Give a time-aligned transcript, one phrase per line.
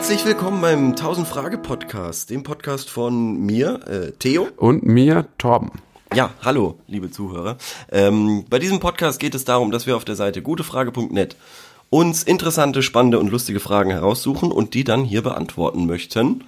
[0.00, 4.48] Herzlich willkommen beim 1000 Frage Podcast, dem Podcast von mir, äh, Theo.
[4.56, 5.72] Und mir, Torben.
[6.14, 7.58] Ja, hallo, liebe Zuhörer.
[7.92, 11.36] Ähm, bei diesem Podcast geht es darum, dass wir auf der Seite gutefrage.net
[11.90, 16.44] uns interessante, spannende und lustige Fragen heraussuchen und die dann hier beantworten möchten.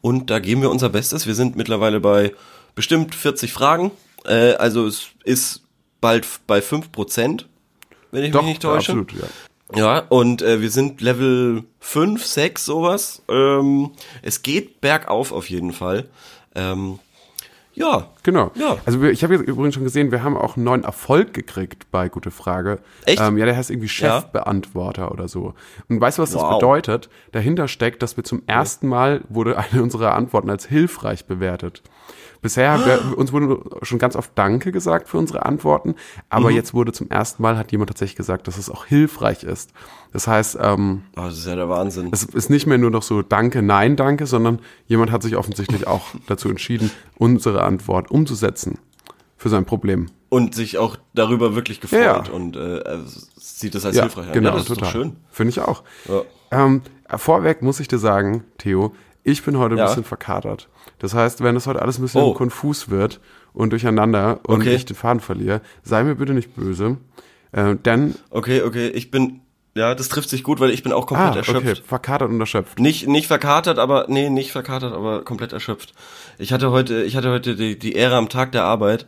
[0.00, 1.26] Und da geben wir unser Bestes.
[1.26, 2.32] Wir sind mittlerweile bei
[2.74, 3.90] bestimmt 40 Fragen.
[4.24, 5.60] Äh, also es ist
[6.00, 7.44] bald bei 5%,
[8.12, 8.92] wenn ich Doch, mich nicht täusche.
[8.92, 9.28] absolut, ja.
[9.74, 13.22] Ja, und äh, wir sind Level 5, 6, sowas.
[13.28, 13.90] Ähm,
[14.22, 16.08] es geht bergauf auf jeden Fall.
[16.54, 16.98] Ähm,
[17.72, 18.08] ja.
[18.22, 18.52] Genau.
[18.54, 18.76] Ja.
[18.86, 22.08] Also ich habe jetzt übrigens schon gesehen, wir haben auch einen neuen Erfolg gekriegt bei
[22.08, 22.78] Gute Frage.
[23.04, 23.20] Echt?
[23.20, 24.20] Ähm, ja, der heißt irgendwie Ja.
[24.20, 25.54] Chefbeantworter oder so.
[25.88, 26.58] Und weißt du, was das Wow.
[26.60, 27.08] bedeutet?
[27.32, 31.82] Dahinter steckt, dass wir zum ersten Mal wurde eine unserer Antworten als hilfreich bewertet.
[32.44, 35.94] Bisher, wir, uns wurde schon ganz oft Danke gesagt für unsere Antworten,
[36.28, 36.56] aber Mhm.
[36.56, 39.70] jetzt wurde zum ersten Mal, hat jemand tatsächlich gesagt, dass es auch hilfreich ist.
[40.12, 42.10] Das heißt, ähm, Oh, das ist ja der Wahnsinn.
[42.12, 45.86] es ist nicht mehr nur noch so Danke, Nein, Danke, sondern jemand hat sich offensichtlich
[45.86, 48.76] auch dazu entschieden, unsere Antwort umzusetzen
[49.38, 50.08] für sein Problem.
[50.28, 52.30] Und sich auch darüber wirklich gefreut Ja.
[52.30, 52.98] und äh, äh,
[53.38, 54.32] sieht das als hilfreich an.
[54.34, 54.82] genau, ja, das total.
[54.88, 55.16] ist doch schön.
[55.30, 55.82] Finde ich auch.
[56.10, 56.20] Ja.
[56.66, 56.82] Ähm,
[57.16, 58.92] vorweg muss ich dir sagen, Theo,
[59.24, 59.86] ich bin heute ein Ja.
[59.86, 60.68] bisschen verkatert.
[61.00, 62.34] Das heißt, wenn das heute alles ein bisschen Oh.
[62.34, 63.20] konfus wird
[63.52, 64.74] und durcheinander und Okay.
[64.74, 66.98] ich den Faden verliere, sei mir bitte nicht böse.
[67.52, 69.40] Äh, denn, Okay, okay, ich bin,
[69.74, 71.66] ja, das trifft sich gut, weil ich bin auch komplett ah, erschöpft.
[71.66, 72.78] okay, verkatert und erschöpft.
[72.78, 75.94] Nicht, nicht verkatert, aber, nee, nicht verkatert, aber komplett erschöpft.
[76.38, 79.06] Ich hatte heute, ich hatte heute die, die Ehre am Tag der Arbeit,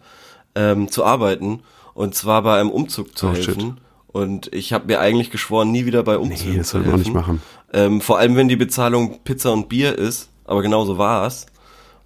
[0.55, 1.61] ähm, zu arbeiten,
[1.95, 3.61] und zwar bei einem Umzug zu Oh, helfen.
[3.61, 3.75] shit.
[4.09, 6.99] Und ich habe mir eigentlich geschworen, nie wieder bei Umzügen Nee, das zu sollte man
[7.01, 7.43] nicht machen.
[7.73, 11.47] Ähm, vor allem, wenn die Bezahlung Pizza und Bier ist, aber genauso war es.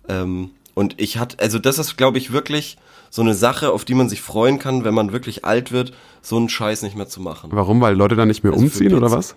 [0.09, 2.79] Ähm, und ich hatte, also das ist, glaube ich, wirklich
[3.11, 5.93] so eine Sache, auf die man sich freuen kann, wenn man wirklich alt wird,
[6.23, 7.51] so einen Scheiß nicht mehr zu machen.
[7.53, 7.81] Warum?
[7.81, 9.35] Weil Leute dann nicht mehr Also umziehen oder was?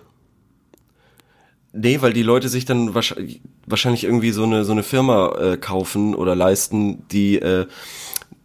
[1.73, 5.57] Nee, weil die Leute sich dann wahrscheinlich, wahrscheinlich irgendwie so eine, so eine Firma äh,
[5.57, 7.65] kaufen oder leisten, die, äh,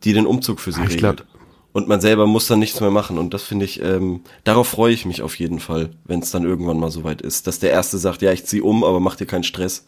[0.03, 1.27] die den Umzug für sie Ah, ich regelt.
[1.73, 3.19] Und man selber muss dann nichts mehr machen.
[3.19, 6.45] Und das finde ich, ähm, darauf freue ich mich auf jeden Fall, wenn es dann
[6.45, 7.47] irgendwann mal soweit ist.
[7.47, 9.87] Dass der Erste sagt, ja, ich zieh um, aber mach dir keinen Stress.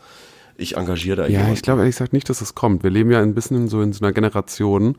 [0.56, 1.54] Ich engagiere da Ja, jemanden.
[1.54, 2.82] ich glaube ehrlich gesagt nicht, dass das kommt.
[2.82, 4.98] Wir leben ja ein bisschen so in so einer Generation,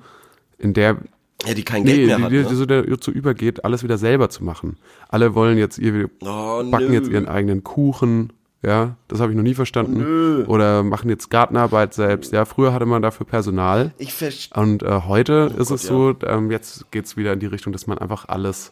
[0.58, 0.98] in der
[1.46, 2.32] Ja, die kein Geld nee, mehr die, hat.
[2.32, 2.56] die, Ne?
[2.56, 4.78] so dazu übergeht, alles wieder selber zu machen.
[5.08, 6.94] Alle wollen jetzt ihr Oh, backen nö.
[6.94, 8.34] jetzt ihren eigenen Kuchen.
[8.64, 10.46] Ja, das habe ich noch nie verstanden.
[10.46, 12.32] Oder machen jetzt Gartenarbeit selbst.
[12.32, 13.92] Ja, früher hatte man dafür Personal.
[13.98, 14.62] Ich verstehe.
[14.62, 17.88] Und äh, heute ist Gott, es so, ähm, jetzt geht's wieder in die Richtung, dass
[17.88, 18.72] man einfach alles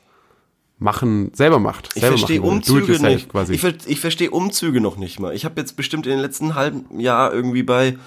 [0.78, 1.90] machen, selber macht.
[1.96, 3.30] Ich selber verstehe Umzüge nicht.
[3.30, 3.54] Quasi.
[3.54, 5.34] Ich, ver ich verstehe Umzüge noch nicht mal.
[5.34, 7.98] Ich habe jetzt bestimmt in den letzten halben Jahr irgendwie bei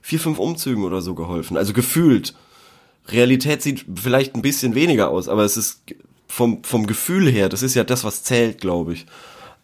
[0.00, 1.56] vier, fünf Umzügen oder so geholfen.
[1.56, 2.34] Also gefühlt.
[3.08, 5.82] Realität sieht vielleicht ein bisschen weniger aus, aber es ist
[6.26, 9.06] vom, vom Gefühl her, das ist ja das, was zählt, glaube ich.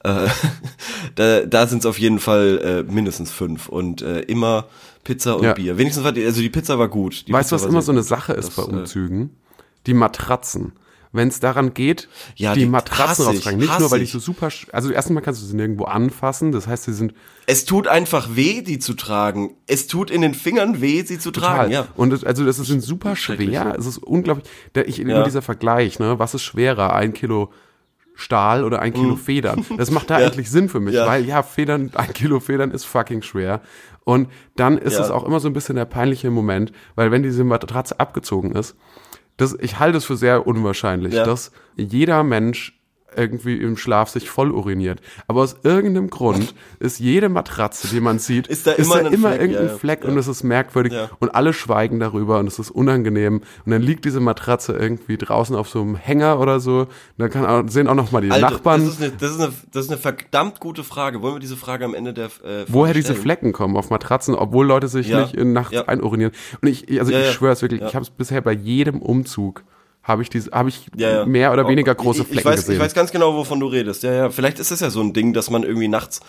[0.05, 0.29] Äh,
[1.15, 4.67] da da sind es auf jeden Fall äh, mindestens fünf und äh, immer
[5.05, 5.55] Pizza und Ja.
[5.55, 5.79] Bier.
[5.79, 7.27] Wenigstens war die, also die Pizza war gut.
[7.29, 8.03] Die weißt du, was immer so eine.
[8.03, 9.31] Sache ist Das, bei äh, Umzügen?
[9.87, 10.73] Die Matratzen.
[11.15, 13.59] Wenn es daran geht, Ja, die, die Matratzen rauszutragen.
[13.59, 16.53] Nicht nur, weil die so super, also erstens mal kannst du sie nirgendwo anfassen.
[16.53, 17.13] Das heißt, sie sind
[17.47, 19.55] Es tut einfach weh, die zu tragen.
[19.67, 21.71] Es tut in den Fingern weh, sie zu tragen.
[21.71, 21.87] Ja.
[21.97, 23.75] Und es, also das ist sind super schwer.
[23.79, 24.47] Es ist unglaublich.
[24.75, 25.05] Der, ich, Ja.
[25.05, 26.19] Immer dieser Vergleich, ne?
[26.19, 26.95] Was ist schwerer?
[26.95, 27.53] Ein Kilo
[28.15, 29.65] Stahl oder ein Kilo Federn?
[29.77, 30.21] Das macht da.
[30.21, 30.27] Ja.
[30.27, 31.07] eigentlich Sinn für mich, Ja.
[31.07, 33.61] weil ja, Federn, ein Kilo Federn ist fucking schwer.
[34.05, 35.05] Und dann ist Ja.
[35.05, 38.77] es auch immer so ein bisschen der peinliche Moment, weil wenn diese Matratze abgezogen ist,
[39.37, 42.79] das, ich halte es für sehr unwahrscheinlich, dass jeder Mensch
[43.17, 45.01] irgendwie im Schlaf sich voll uriniert.
[45.27, 49.41] Aber aus irgendeinem Grund ist jede Matratze, die man sieht, Ist da immer ein Fleck,
[49.41, 49.75] irgendein ja.
[49.77, 50.11] Fleck Ja.
[50.11, 51.11] und es ist merkwürdig Ja.
[51.21, 55.55] und alle schweigen darüber und es ist unangenehm und dann liegt diese Matratze irgendwie draußen
[55.57, 58.31] auf so einem Hänger oder so und dann kann auch, sehen auch noch mal die
[58.31, 61.23] Alter, Nachbarn, Das ist, eine, das, ist eine, das ist eine verdammt gute Frage.
[61.23, 62.31] Wollen wir diese Frage am Ende der äh,
[62.67, 63.23] woher Folge diese stellen?
[63.23, 66.33] Flecken kommen auf Matratzen, obwohl Leute sich nicht in nachts einurinieren.
[66.61, 69.65] Und ich, also ich schwöre es wirklich, ich habe es bisher bei jedem Umzug
[70.03, 71.27] habe ich diese, habe ich Ja, ja.
[71.27, 72.75] mehr oder Oh, weniger große ich, Flecken ich weiß, gesehen.
[72.77, 74.03] Ich weiß ganz genau, wovon du redest.
[74.03, 74.31] Ja, ja.
[74.31, 76.21] Vielleicht ist es ja so ein Ding, dass man irgendwie nachts.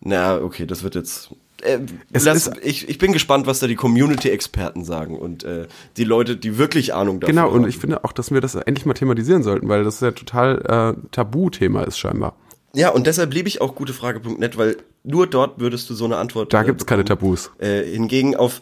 [0.00, 1.30] Na, okay, das wird jetzt.
[1.62, 1.78] Äh,
[2.12, 5.66] Es lass, ist- ich, ich bin gespannt, was da die Community-Experten sagen und äh,
[5.96, 7.62] die Leute, die wirklich Ahnung davon Genau, haben.
[7.62, 10.96] und ich finde auch, dass wir das endlich mal thematisieren sollten, weil das ja total
[10.98, 12.36] äh, Tabuthema ist scheinbar.
[12.74, 16.52] Ja, und deshalb liebe ich auch gutefrage.net, weil nur dort würdest du so eine Antwort.
[16.52, 17.20] Da äh, gibt's keine bekommen.
[17.20, 17.50] Tabus.
[17.58, 18.60] Äh, hingegen auf,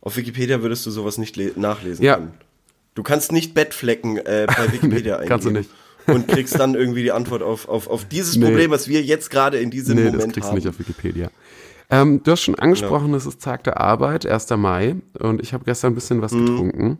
[0.00, 2.16] auf Wikipedia würdest du sowas nicht le- nachlesen Ja.
[2.16, 2.32] können.
[2.94, 5.28] Du kannst nicht Bettflecken äh, bei Wikipedia eingeben.
[5.28, 5.70] kannst du nicht.
[6.06, 8.46] Und kriegst dann irgendwie die Antwort auf, auf, auf dieses Nee.
[8.46, 10.54] Problem, was wir jetzt gerade in diesem Nee, Moment das kriegst du haben.
[10.56, 11.30] nicht auf Wikipedia.
[11.90, 14.50] Ähm, du hast schon angesprochen, es ist Tag der Arbeit, 1.
[14.56, 16.46] Mai, und ich habe gestern ein bisschen was Mhm.
[16.46, 16.98] getrunken.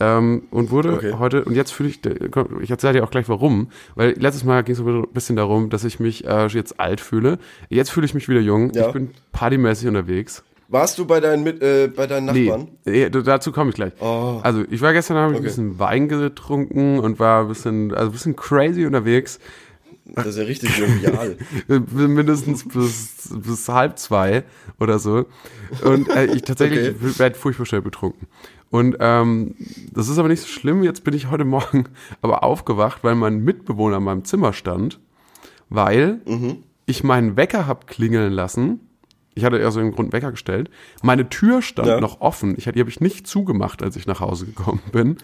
[0.00, 1.12] Ähm, und wurde Okay.
[1.18, 2.00] heute, und jetzt fühle ich,
[2.60, 5.84] ich erzähle dir auch gleich warum, weil letztes Mal ging es ein bisschen darum, dass
[5.84, 7.38] ich mich äh, jetzt alt fühle.
[7.70, 8.72] Jetzt fühle ich mich wieder jung.
[8.74, 8.88] Ja.
[8.88, 10.42] Ich bin partymäßig unterwegs.
[10.68, 12.68] Warst du bei deinen, Mit äh, bei deinen Nachbarn?
[12.84, 13.92] Nee, dazu komme ich gleich.
[14.00, 14.40] Oh.
[14.42, 15.44] Also ich war gestern habe ich Okay.
[15.46, 19.38] ein bisschen Wein getrunken und war ein bisschen, also ein bisschen crazy unterwegs.
[20.06, 21.36] Das ist ja richtig jovial.
[21.68, 24.44] Äh, mindestens bis, bis halb zwei
[24.78, 25.26] oder so.
[25.84, 27.18] Und äh, ich tatsächlich Okay.
[27.18, 28.26] werde furchtbar schnell betrunken.
[28.70, 29.54] Und ähm,
[29.92, 30.82] das ist aber nicht so schlimm.
[30.82, 31.84] Jetzt bin ich heute Morgen
[32.22, 34.98] aber aufgewacht, weil mein Mitbewohner in meinem Zimmer stand,
[35.70, 36.20] weil
[36.86, 38.80] ich meinen Wecker hab klingeln lassen.
[39.36, 40.70] Ich hatte ja so einen Grund Wecker gestellt.
[41.02, 42.00] Meine Tür stand Ja.
[42.00, 42.54] noch offen.
[42.56, 45.16] Ich, die habe ich nicht zugemacht, als ich nach Hause gekommen bin.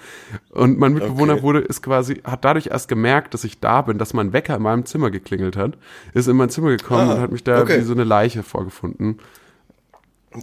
[0.50, 1.42] Und mein Mitbewohner Okay.
[1.42, 4.62] wurde, ist quasi, hat dadurch erst gemerkt, dass ich da bin, dass mein Wecker in
[4.62, 5.78] meinem Zimmer geklingelt hat,
[6.12, 7.78] ist in mein Zimmer gekommen Ah, und hat mich da okay.
[7.80, 9.18] wie so eine Leiche vorgefunden.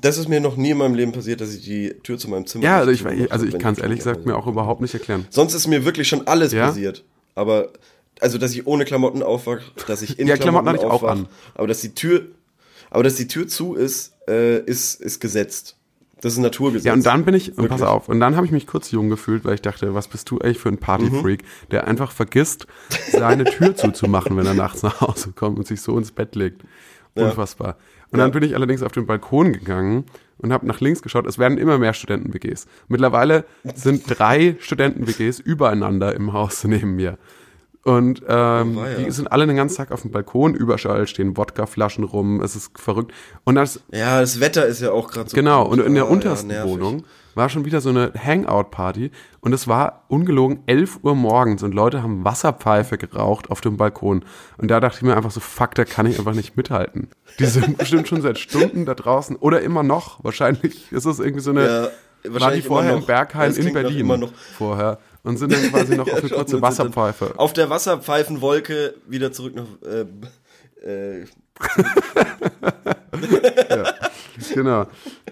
[0.02, 2.46] Das ist mir noch nie in meinem Leben passiert, dass ich die Tür zu meinem
[2.46, 4.94] Zimmer Ja, also ich, also habe, ich kann es ehrlich gesagt mir auch überhaupt nicht
[4.94, 5.26] erklären.
[5.30, 6.68] Sonst ist mir wirklich schon alles Ja?
[6.68, 7.06] passiert.
[7.36, 7.70] Aber,
[8.20, 11.12] also, dass ich ohne Klamotten aufwache, dass ich in Ja, Klamotten hatte ich auch aufwach,
[11.12, 11.28] an.
[11.56, 12.26] Aber dass die Tür,
[12.98, 15.78] aber dass die Tür zu ist, äh, ist, ist gesetzt.
[16.20, 16.84] Das ist ein Naturgesetz.
[16.84, 19.08] Ja, und dann bin ich, und pass auf, und dann habe ich mich kurz jung
[19.08, 21.70] gefühlt, weil ich dachte, was bist du eigentlich für ein Partyfreak, Mhm.
[21.70, 22.66] der einfach vergisst,
[23.12, 26.64] seine Tür zuzumachen, wenn er nachts nach Hause kommt und sich so ins Bett legt.
[27.14, 27.78] Unfassbar.
[28.10, 30.06] Und dann bin ich allerdings auf den Balkon gegangen
[30.40, 31.28] und habe nach links geschaut.
[31.28, 32.66] Es werden immer mehr Studenten-WGs.
[32.88, 33.46] Mittlerweile
[33.76, 37.20] sind drei Studenten-WGs übereinander im Haus neben mir.
[37.88, 42.04] Und ähm, Oh, die sind alle den ganzen Tag auf dem Balkon, überall stehen Wodkaflaschen
[42.04, 43.14] rum, es ist verrückt.
[43.46, 45.36] Und das Ja, das Wetter ist ja auch gerade so.
[45.36, 46.66] Genau, und in der Ah, untersten ja.
[46.66, 51.74] Wohnung war schon wieder so eine Hangout-Party und es war ungelogen 11 Uhr morgens und
[51.74, 54.26] Leute haben Wasserpfeife geraucht auf dem Balkon.
[54.58, 57.08] Und da dachte ich mir einfach so, fuck, da kann ich einfach nicht mithalten.
[57.40, 60.22] Die sind bestimmt schon seit Stunden da draußen oder immer noch.
[60.26, 61.90] Wahrscheinlich ist es irgendwie so eine, Ja, war
[62.26, 64.34] die wahrscheinlich vorher im Das in Berlin immer noch.
[64.58, 67.34] vorher und sind dann quasi noch auf eine kurze Wasserpfeife.
[67.38, 69.66] Auf der Wasserpfeifenwolke wieder zurück nach.
[69.88, 70.06] Äh,
[70.88, 71.26] äh,
[74.54, 74.86] Genau.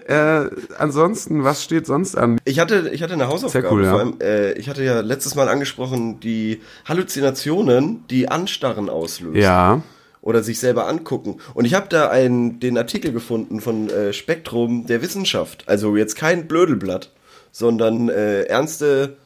[0.06, 0.48] Äh,
[0.78, 2.38] ansonsten, was steht sonst an?
[2.44, 3.66] ich hatte, ich hatte eine Hausaufgabe.
[3.66, 3.90] Sehr cool, ja.
[3.90, 9.40] Vor allem, äh, ich hatte ja letztes Mal angesprochen, die Halluzinationen, die Anstarren auslösen.
[9.40, 9.82] Ja.
[10.22, 11.38] Oder sich selber angucken.
[11.54, 15.64] Und ich habe da einen, den Artikel gefunden von äh, Spektrum der Wissenschaft.
[15.68, 17.12] Also jetzt kein Blödelblatt,
[17.52, 19.16] sondern äh, ernste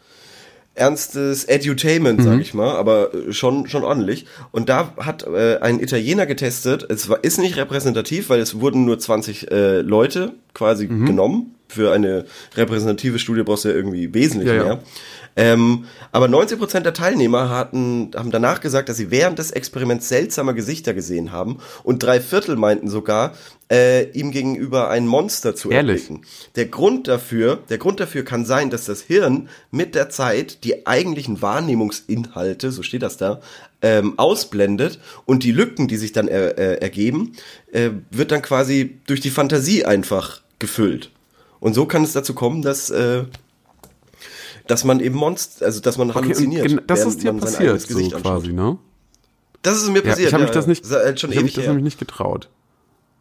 [0.81, 2.25] ernstes Edutainment, Mhm.
[2.25, 4.27] sag ich mal, aber äh, schon schon ordentlich.
[4.51, 6.87] Und da hat äh, ein Italiener getestet.
[6.89, 11.07] Es war, ist nicht repräsentativ, weil es wurden nur 20 äh, Leute quasi Mhm.
[11.07, 11.55] genommen.
[11.69, 12.25] Für eine
[12.57, 14.79] repräsentative Studie brauchst du ja irgendwie wesentlich Ja, ja.
[15.41, 20.55] Ähm, aber 90% der Teilnehmer hatten, haben danach gesagt, dass sie während des Experiments seltsame
[20.55, 23.33] Gesichter gesehen haben und drei Viertel meinten sogar,
[23.73, 26.03] äh, ihm gegenüber ein Monster zu Ehrlich?
[26.03, 26.27] erblicken.
[26.57, 30.87] Der Grund dafür, der Grund dafür kann sein, dass das Hirn mit der Zeit die
[30.87, 33.41] eigentlichen Wahrnehmungsinhalte, so steht das da,
[33.81, 37.33] ähm, ausblendet und die Lücken, die sich dann er, äh, ergeben,
[37.73, 41.11] äh, wird dann quasi durch die Fantasie einfach gefüllt.
[41.61, 43.25] Und so kann es dazu kommen, dass äh,
[44.71, 46.83] dass man eben Monster, also dass man Okay, halluziniert.
[46.87, 48.23] das ist dir passiert, so anschaut.
[48.23, 48.79] quasi, ne?
[49.63, 50.29] Das ist mir Ja, passiert.
[50.29, 51.99] ich habe mich das nicht, Das halt schon ich hab mich ewig das nämlich nicht
[51.99, 52.49] getraut.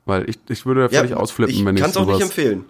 [0.06, 2.66] Weil ich, ich würde völlig ausflippen, ich wenn ich kann's auch nicht empfehlen.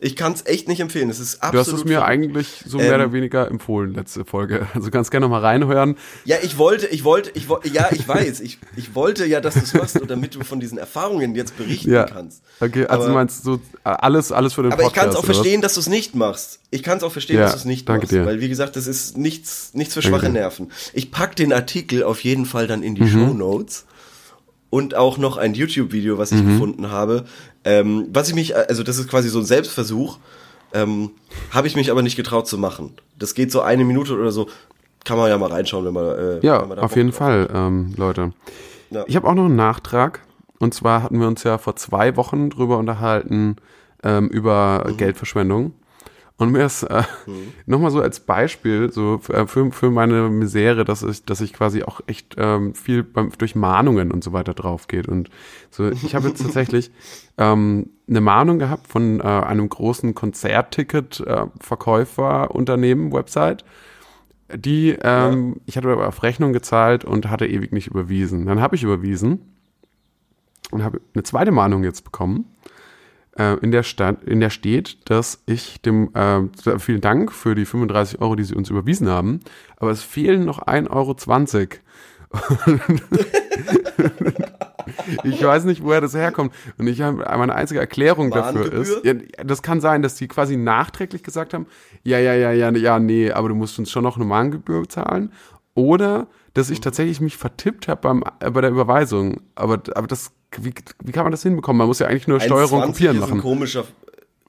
[0.00, 1.08] Ich kann es echt nicht empfehlen.
[1.08, 1.66] Es ist Du absolut.
[1.66, 4.66] hast es mir eigentlich so mehr Ähm, oder weniger empfohlen, letzte Folge.
[4.74, 5.96] Also kannst gerne noch mal reinhören.
[6.24, 9.54] Ja, ich wollte, ich wollte, ich wollte, ja, ich weiß, ich, ich wollte ja, dass
[9.54, 12.04] du es machst, und damit du von diesen Erfahrungen jetzt berichten Ja.
[12.04, 12.42] kannst.
[12.60, 15.04] Okay, also Aber- du meinst so äh, alles, alles für den Aber ich Podcast.
[15.04, 15.36] kann es auch oder was?
[15.38, 16.58] verstehen, dass du es nicht machst.
[16.70, 18.12] Ich kann es auch verstehen, Ja, dass du es nicht danke machst.
[18.12, 18.26] dir.
[18.26, 20.32] Weil, wie gesagt, das ist nichts, nichts für Danke schwache dir.
[20.32, 20.70] Nerven.
[20.92, 23.08] Ich pack den Artikel auf jeden Fall dann in die Mhm.
[23.08, 23.84] Show Notes.
[24.74, 26.48] Und auch noch ein YouTube-Video, was ich Mhm.
[26.48, 27.26] gefunden habe.
[27.64, 30.18] Ähm, was ich mich, also das ist quasi so ein Selbstversuch,
[30.72, 31.12] ähm,
[31.52, 32.94] habe ich mich aber nicht getraut zu machen.
[33.16, 34.48] Das geht so eine Minute oder so.
[35.04, 36.06] Kann man ja mal reinschauen, wenn man.
[36.06, 38.32] Äh, Ja, wenn man auf jeden drauf Fall, ähm, Leute.
[38.90, 39.04] Ja.
[39.06, 40.22] Ich habe auch noch einen Nachtrag.
[40.58, 43.54] Und zwar hatten wir uns ja vor zwei Wochen drüber unterhalten,
[44.02, 44.96] ähm, über Mhm.
[44.96, 45.72] Geldverschwendung.
[46.36, 47.04] Und mir ist äh,
[47.64, 51.84] nochmal so als Beispiel, so für, für, für meine Misere, dass ich, dass ich quasi
[51.84, 55.06] auch echt ähm, viel beim, durch Mahnungen und so weiter drauf geht.
[55.06, 55.30] Und
[55.70, 56.90] so, ich habe jetzt tatsächlich
[57.38, 63.64] ähm, eine Mahnung gehabt von äh, einem großen Konzertticket-Verkäufer-Unternehmen, Website.
[64.52, 68.46] Die, ähm, ich hatte aber auf Rechnung gezahlt und hatte ewig nicht überwiesen.
[68.46, 69.54] Dann habe ich überwiesen
[70.72, 72.46] und habe eine zweite Mahnung jetzt bekommen,
[73.38, 76.42] äh, in, der Stadt, in der steht, dass ich dem, äh,
[76.78, 79.40] vielen Dank für die 35 Euro, die sie uns überwiesen haben,
[79.76, 81.16] aber es fehlen noch 1,20 Euro.
[85.24, 86.52] ich weiß nicht, woher das herkommt.
[86.78, 89.14] Und ich habe meine einzige Erklärung dafür ist, ja,
[89.44, 91.66] das kann sein, dass die quasi nachträglich gesagt haben,
[92.02, 95.32] ja, ja, ja, ja, ja, nee, aber du musst uns schon noch eine Mahngebühr zahlen.
[95.74, 99.42] Oder dass ich tatsächlich mich vertippt habe beim äh, bei der Überweisung.
[99.54, 101.78] Aber, aber das, wie, wie kann man das hinbekommen?
[101.78, 103.34] Man muss ja eigentlich nur Steuerung kopieren machen.
[103.34, 103.84] Ein komischer,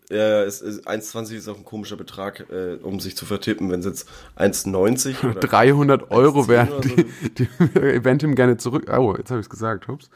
[0.09, 3.71] ja, es ist 1,20 ist auch ein komischer Betrag, äh, um sich zu vertippen.
[3.71, 8.91] Wenn es jetzt 1,90 oder 300 Euro wären die, die, die Eventim gerne zurück.
[8.95, 9.89] Oh, jetzt habe ich es gesagt.
[9.89, 10.09] Ups.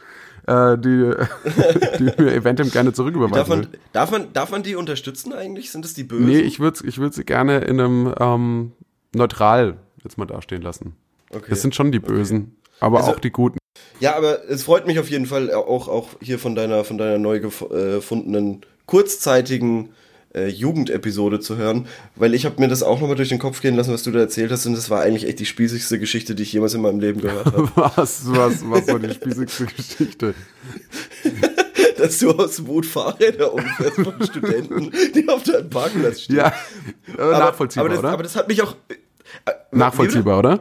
[0.46, 1.12] Äh, die,
[2.00, 3.36] die mir Eventim gerne zurücküberweisen.
[3.36, 5.72] Darf man, darf man, darf man die unterstützen eigentlich?
[5.72, 6.28] Sind das die Bösen?
[6.28, 8.72] Nee, ich würde ich würd sie gerne in einem ähm,
[9.14, 10.96] neutral jetzt mal dastehen lassen.
[11.32, 11.46] Okay.
[11.50, 12.78] Das sind schon die Bösen, okay.
[12.80, 13.60] aber also, auch die Guten.
[14.00, 17.18] Ja, aber es freut mich auf jeden Fall auch, auch hier von deiner, von deiner
[17.18, 19.90] neu äh, gefundenen kurzzeitigen
[20.34, 23.76] äh, Jugendepisode zu hören, weil ich habe mir das auch nochmal durch den Kopf gehen
[23.76, 26.44] lassen, was du da erzählt hast und das war eigentlich echt die spießigste Geschichte, die
[26.44, 27.72] ich jemals in meinem Leben gehört habe.
[27.76, 30.34] was, was, was war die spießigste Geschichte?
[31.98, 36.38] dass du aus Wut Fahrräder umfährst von Studenten, die auf deinem Parkplatz stehen.
[36.38, 36.54] Ja,
[37.18, 38.12] aber, nachvollziehbar, aber das, oder?
[38.12, 38.76] Aber das hat mich auch...
[39.46, 40.60] Äh, Nachvollziehbar, oder?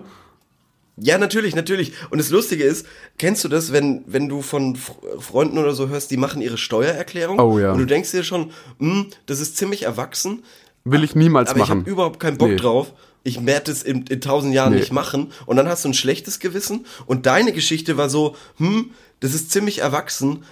[1.00, 1.92] Ja, natürlich, natürlich.
[2.10, 2.86] Und das Lustige ist,
[3.18, 7.38] kennst du das, wenn, wenn du von Freunden oder so hörst, die machen ihre Steuererklärung
[7.38, 7.72] oh, ja.
[7.72, 10.42] und du denkst dir schon, hm, das ist ziemlich erwachsen.
[10.84, 11.70] Will ich niemals aber machen.
[11.70, 12.56] Aber ich habe überhaupt keinen Bock nee.
[12.56, 12.92] drauf.
[13.24, 14.80] Ich werde es in, in tausend Jahren nee.
[14.80, 15.32] nicht machen.
[15.46, 16.86] Und dann hast du ein schlechtes Gewissen.
[17.06, 18.90] Und deine Geschichte war so, hm,
[19.20, 20.44] das ist ziemlich erwachsen,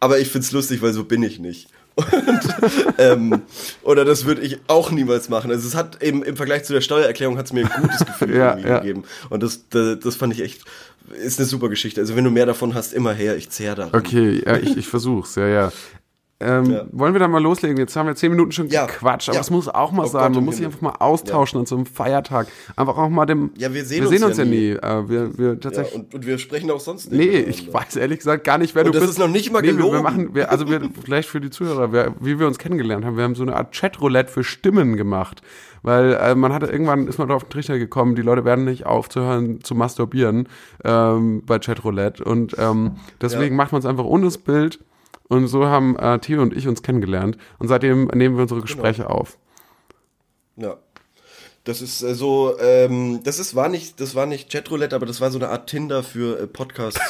[0.00, 1.68] aber ich find's lustig, weil so bin ich nicht.
[1.96, 3.42] Und, ähm,
[3.82, 5.50] oder das würde ich auch niemals machen.
[5.50, 8.36] Also es hat eben im Vergleich zu der Steuererklärung hat es mir ein gutes Gefühl
[8.36, 8.78] ja, ja.
[8.80, 9.04] gegeben.
[9.30, 10.64] Und das, das, das fand ich echt,
[11.22, 12.00] ist eine super Geschichte.
[12.00, 13.90] Also wenn du mehr davon hast, immer her, ich zehr da.
[13.92, 15.72] Okay, ja, ich, ich versuch's, ja, ja.
[16.40, 16.84] Ähm, ja.
[16.90, 17.76] Wollen wir dann mal loslegen?
[17.76, 18.86] Jetzt haben wir zehn Minuten schon ja.
[18.86, 20.22] gequatscht, aber es muss auch mal oh sein.
[20.24, 22.48] Gott, Man muss sich einfach mal austauschen an so einem Feiertag.
[22.74, 23.52] Einfach auch mal dem.
[23.56, 24.70] Ja, wir sehen, wir sehen uns, ja nie.
[24.70, 25.94] Äh, wir, wir tatsächlich.
[25.94, 27.30] Und, und, wir sprechen auch sonst nicht.
[27.30, 29.10] Nee, ich weiß ehrlich gesagt gar nicht, wer und du das bist.
[29.10, 29.92] Das ist noch nicht mal nee, gelogen.
[29.92, 33.04] Wir, wir machen, wir, also wir, vielleicht für die Zuhörer, wir, wie wir uns kennengelernt
[33.04, 33.16] haben.
[33.16, 35.40] Wir haben so eine Art Chatroulette für Stimmen gemacht
[35.84, 38.86] weil äh, man hatte irgendwann ist man auf den Trichter gekommen, die Leute werden nicht
[38.86, 40.48] aufzuhören zu masturbieren
[40.82, 43.56] ähm, bei Chatroulette und ähm, deswegen ja.
[43.62, 44.80] macht man es einfach ohne das Bild
[45.28, 47.38] und so haben äh, Theo und ich uns kennengelernt.
[47.58, 48.66] Und seitdem nehmen wir unsere genau.
[48.66, 49.14] Gespräche genau.
[49.14, 49.38] auf.
[50.56, 50.76] Ja.
[51.64, 55.22] Das ist äh, so, ähm, das ist, war nicht, das war nicht Chatroulette, aber das
[55.22, 57.00] war so eine Art Tinder für äh, Podcasts.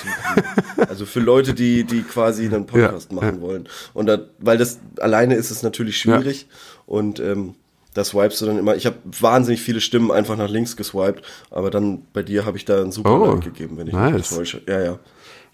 [0.89, 3.41] also für Leute, die, die quasi einen Podcast ja, machen ja.
[3.41, 3.69] wollen.
[3.95, 6.43] Und da, weil das alleine ist es natürlich schwierig.
[6.43, 6.57] Ja.
[6.87, 7.57] Und ähm,
[7.95, 8.77] da swipest du dann immer.
[8.77, 12.65] Ich habe wahnsinnig viele Stimmen einfach nach links geswiped, aber dann bei dir habe ich
[12.65, 14.15] da einen super oh, Like gegeben, wenn ich nice.
[14.15, 14.63] mich täusche.
[14.69, 14.99] Ja, ja.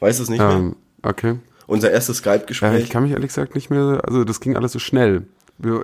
[0.01, 0.57] Weiß es nicht um, mehr?
[0.57, 1.39] Ähm, okay
[1.71, 2.73] unser erstes Skype-Gespräch.
[2.73, 5.27] Ja, ich kann mich ehrlich gesagt nicht mehr, also das ging alles so schnell.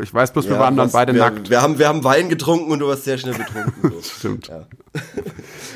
[0.02, 1.50] Ich weiß bloß, wir ja, waren dann beide wir, nackt.
[1.50, 3.74] Wir haben, wir haben Wein getrunken und du warst sehr schnell betrunken.
[3.82, 4.02] So.
[4.18, 4.48] Stimmt.
[4.48, 4.66] Ja.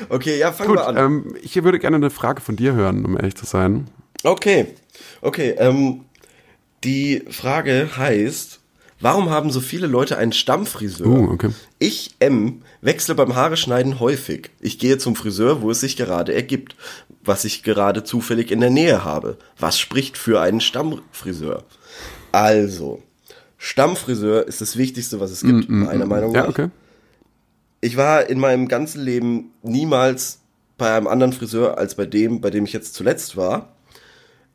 [0.09, 0.97] Okay, ja, fangen Gut, wir an.
[0.97, 3.87] Ähm, ich würde gerne eine Frage von dir hören, um ehrlich zu sein.
[4.23, 4.73] Okay,
[5.21, 5.51] okay.
[5.57, 6.05] Ähm,
[6.83, 8.60] die Frage heißt,
[9.01, 11.07] warum haben so viele Leute einen Stammfriseur?
[11.07, 11.49] Uh, okay.
[11.79, 14.51] Ich, M, wechsle beim Haare schneiden häufig.
[14.59, 16.75] Ich gehe zum Friseur, wo es sich gerade ergibt
[17.23, 19.37] was ich gerade zufällig in der Nähe habe.
[19.59, 21.63] Was spricht für einen Stammfriseur?
[22.31, 23.01] Also,
[23.57, 26.43] Stammfriseur ist das Wichtigste, was es gibt, mm, mm, meiner Meinung nach.
[26.43, 26.69] Ja, okay.
[27.81, 30.39] Ich war in meinem ganzen Leben niemals
[30.77, 33.73] bei einem anderen Friseur als bei dem, bei dem ich jetzt zuletzt war.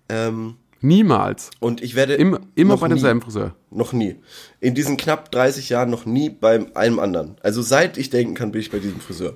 [0.09, 1.51] Ähm, Niemals.
[1.61, 2.15] Und ich werde.
[2.15, 3.55] Immer, immer bei demselben Friseur.
[3.71, 4.17] Noch nie.
[4.61, 7.37] In diesen knapp 30 Jahren noch nie bei einem anderen.
[7.43, 9.35] Also seit ich denken kann, bin ich bei diesem Friseur.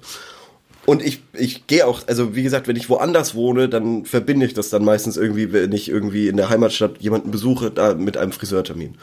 [0.86, 4.54] Und ich, ich gehe auch, also wie gesagt, wenn ich woanders wohne, dann verbinde ich
[4.54, 8.32] das dann meistens irgendwie, wenn ich irgendwie in der Heimatstadt jemanden besuche, da mit einem
[8.32, 8.96] Friseurtermin.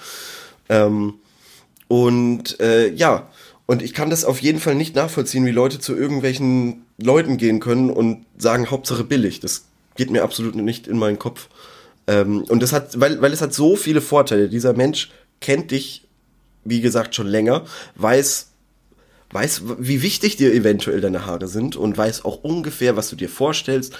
[0.70, 1.16] Ähm,
[1.88, 3.30] und äh, ja,
[3.68, 7.60] und ich kann das auf jeden Fall nicht nachvollziehen, wie Leute zu irgendwelchen Leuten gehen
[7.60, 9.40] können und sagen, Hauptsache billig.
[9.40, 9.66] Das
[9.96, 11.50] geht mir absolut nicht in meinen Kopf.
[12.08, 14.50] Ähm, und das hat, weil, weil es hat so viele Vorteile.
[14.50, 15.12] Dieser Mensch
[15.42, 16.08] kennt dich,
[16.64, 18.48] wie gesagt, schon länger, weiß,
[19.32, 23.30] weiß, wie wichtig dir eventuell deine Haare sind und weiß auch ungefähr, was du dir
[23.30, 23.94] vorstellst,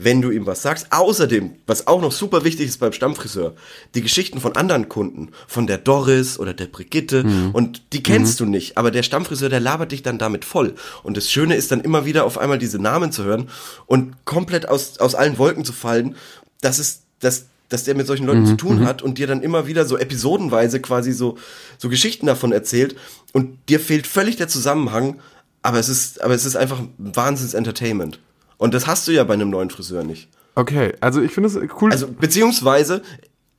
[0.00, 0.86] wenn du ihm was sagst.
[0.90, 3.54] Außerdem, was auch noch super wichtig ist beim Stammfriseur,
[3.94, 7.50] die Geschichten von anderen Kunden, von der Doris oder der Brigitte mhm.
[7.52, 8.44] und die kennst mhm.
[8.44, 10.76] du nicht, aber der Stammfriseur, der labert dich dann damit voll.
[11.02, 13.48] Und das Schöne ist dann immer wieder auf einmal diese Namen zu hören
[13.86, 16.14] und komplett aus, aus allen Wolken zu fallen.
[16.60, 18.86] Das ist, das, dass der mit solchen Leuten mhm, zu tun mhm.
[18.86, 21.36] hat und dir dann immer wieder so episodenweise quasi so,
[21.76, 22.96] so Geschichten davon erzählt
[23.32, 25.20] und dir fehlt völlig der Zusammenhang,
[25.62, 28.20] aber es ist, aber es ist einfach Wahnsinns Entertainment.
[28.56, 30.28] Und das hast du ja bei einem neuen Friseur nicht.
[30.54, 31.92] Okay, also ich finde es cool.
[31.92, 33.02] Also, beziehungsweise,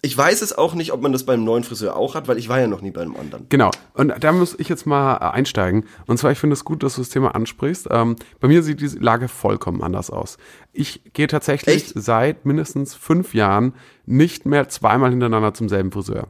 [0.02, 2.48] Ich weiß es auch nicht, ob man das beim neuen Friseur auch hat, weil ich
[2.48, 3.48] war ja noch nie bei einem anderen.
[3.50, 3.70] Genau.
[3.94, 5.86] Und da muss ich jetzt mal äh, einsteigen.
[6.08, 7.88] Und zwar, ich finde es gut, dass du das Thema ansprichst.
[7.92, 10.38] Ähm, bei mir sieht die Lage vollkommen anders aus.
[10.72, 11.94] Ich gehe tatsächlich Echt?
[11.96, 13.74] seit mindestens fünf Jahren
[14.06, 16.28] nicht mehr zweimal hintereinander zum selben Friseur.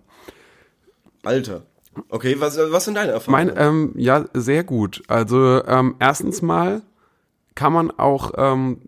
[1.23, 1.61] Alter.
[2.09, 3.53] Okay, was, was sind deine Erfahrungen?
[3.53, 5.03] Mein, ähm, ja, sehr gut.
[5.07, 6.81] Also ähm, erstens mal
[7.53, 8.81] kann man auch ähm,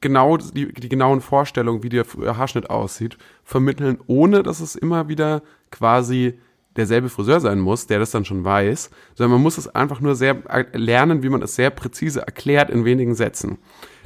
[0.00, 5.42] genau die, die genauen Vorstellungen, wie der Haarschnitt aussieht, vermitteln, ohne dass es immer wieder
[5.70, 6.38] quasi
[6.76, 10.14] derselbe Friseur sein muss, der das dann schon weiß, sondern man muss es einfach nur
[10.14, 13.58] sehr äh, lernen, wie man es sehr präzise erklärt in wenigen Sätzen.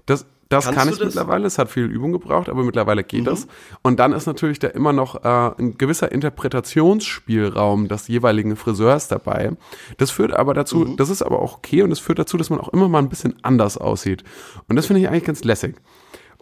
[0.07, 1.07] Das, das Kannst kann ich das?
[1.07, 3.25] mittlerweile, es hat viel Übung gebraucht, aber mittlerweile geht Mhm.
[3.25, 3.47] das.
[3.83, 9.53] Und dann ist natürlich da immer noch äh, ein gewisser Interpretationsspielraum des jeweiligen Friseurs dabei.
[9.99, 10.97] Das führt aber dazu, Mhm.
[10.97, 13.09] das ist aber auch okay und das führt dazu, dass man auch immer mal ein
[13.09, 14.23] bisschen anders aussieht.
[14.69, 15.77] Und das finde ich eigentlich ganz lässig.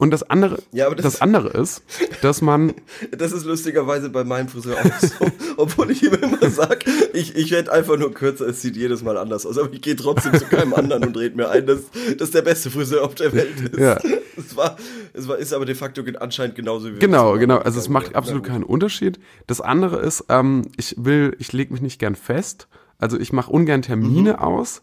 [0.00, 1.82] Und das andere, Ja, das- das andere ist,
[2.22, 2.72] dass man
[3.16, 5.26] Das ist lustigerweise bei meinem Friseur auch so.
[5.58, 9.16] Obwohl ich ihm immer sage, ich, ich werde einfach nur kürzer, es sieht jedes Mal
[9.18, 9.58] anders aus.
[9.58, 11.80] Aber ich gehe trotzdem zu keinem anderen und rede mir ein, dass
[12.18, 13.78] das der beste Friseur auf der Welt ist.
[13.78, 13.98] Ja.
[14.36, 14.76] Es war,
[15.12, 17.58] es war, ist aber de facto anscheinend genauso wie wir Genau, genau.
[17.58, 19.20] Also es macht absolut keinen Unterschied.
[19.46, 22.66] Das andere ist, ähm, ich will, ich lege mich nicht gern fest.
[22.98, 24.38] Also ich mache ungern Termine Mhm.
[24.38, 24.80] aus.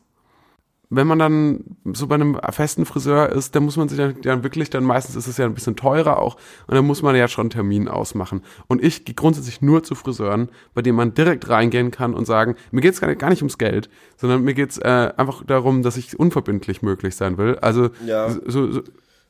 [0.90, 4.44] Wenn man dann so bei einem festen Friseur ist, dann muss man sich dann, dann
[4.44, 6.36] wirklich, dann meistens ist es ja ein bisschen teurer auch,
[6.68, 8.42] und dann muss man ja schon einen Termin ausmachen.
[8.68, 12.56] Und ich gehe grundsätzlich nur zu Friseuren, bei denen man direkt reingehen kann und sagen,
[12.72, 15.98] mir geht's gar nicht, gar nicht ums Geld, sondern mir geht's äh, einfach darum, dass
[15.98, 17.58] ich unverbindlich möglich sein will.
[17.60, 18.30] Also Ja.
[18.46, 18.82] so, so,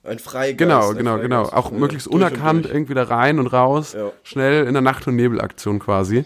[0.03, 0.59] Ein Freigeist.
[0.59, 1.45] Genau, genau, genau.
[1.45, 1.53] Freigeist.
[1.65, 2.73] Auch Ja, möglichst unerkannt durch.
[2.75, 3.93] irgendwie da rein und raus.
[3.93, 4.11] Ja.
[4.21, 6.23] Schnell in der Nacht- und Nebelaktion quasi.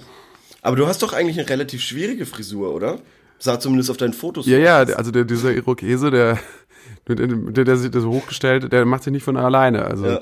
[0.62, 3.00] Aber du hast doch eigentlich eine relativ schwierige Frisur, oder?
[3.44, 4.86] Sah zumindest auf deinen Fotos Ja, so ja, aus.
[4.88, 6.38] der- also der, dieser Irokese, der,
[7.08, 9.84] der, der, sich das hochgestellt, der macht sich nicht von alleine.
[9.86, 10.22] Also, Ja.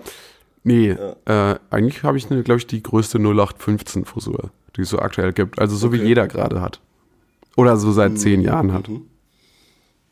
[0.64, 0.90] nee,
[1.26, 5.60] äh, eigentlich habe ich, glaube ich, die größte 0815 Frisur, die es so aktuell gibt.
[5.60, 6.08] Also so wie Okay.
[6.08, 6.80] jeder gerade hat.
[7.58, 8.90] Oder so seit zehn Jahren hat,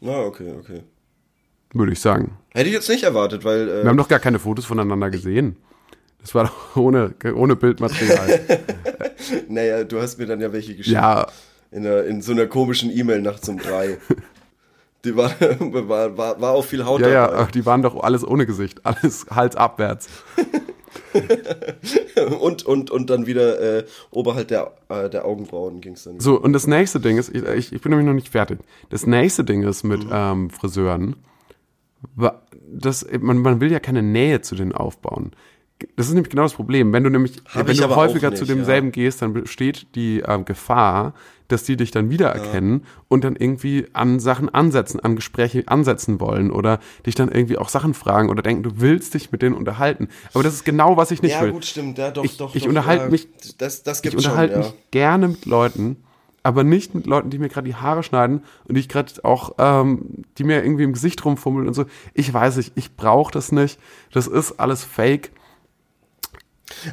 [0.01, 0.81] Na, okay, okay.
[1.73, 2.37] würde ich sagen.
[2.53, 5.55] Hätte ich jetzt nicht erwartet, weil äh, Wir haben doch gar keine Fotos voneinander gesehen.
[6.19, 8.41] Das war doch ohne, ohne Bildmaterial.
[9.47, 10.93] naja, du hast mir dann ja welche geschickt.
[10.93, 11.25] ja,
[11.71, 13.97] In, einer, in so einer komischen E-Mail nachts um drei.
[15.05, 17.43] Die war, war, war, war auch viel Haut ja, ja, dabei.
[17.43, 20.07] ach, die waren doch alles ohne Gesicht, alles halsabwärts.
[22.39, 26.19] Und, und, und dann wieder äh, oberhalb der, äh, der Augenbrauen ging es dann.
[26.19, 28.59] So, und das nächste Ding ist, ich, ich, bin nämlich noch nicht fertig.
[28.89, 30.09] Das nächste Ding ist mit Mhm.
[30.11, 31.15] ähm, Friseuren,
[32.69, 35.31] das, man, man will ja keine Nähe zu denen aufbauen.
[35.95, 36.91] Das ist nämlich genau das Problem.
[36.93, 40.19] Wenn du nämlich, Hab wenn du häufiger auch zu nicht, demselben gehst, dann besteht die
[40.27, 41.13] ähm, Gefahr,
[41.49, 46.51] dass die dich dann wiedererkennen und dann irgendwie an Sachen ansetzen, an Gespräche ansetzen wollen
[46.51, 50.09] oder dich dann irgendwie auch Sachen fragen oder denken, du willst dich mit denen unterhalten.
[50.33, 51.51] Aber das ist genau, was ich nicht ja, will.
[51.51, 51.97] gut, stimmt.
[51.99, 54.67] Ja, doch, Ich- doch, ich doch, unterhalte ja, mich- Das, das Ich unterhalte schon, ja.
[54.69, 55.97] mich gerne mit Leuten,
[56.43, 59.53] aber nicht mit Leuten, die mir gerade die Haare schneiden und die ich gerade auch,
[59.57, 61.85] ähm, die mir irgendwie im Gesicht rumfummeln und so.
[62.13, 63.79] Ich weiß nicht, ich brauche das nicht.
[64.11, 65.31] Das ist alles Fake.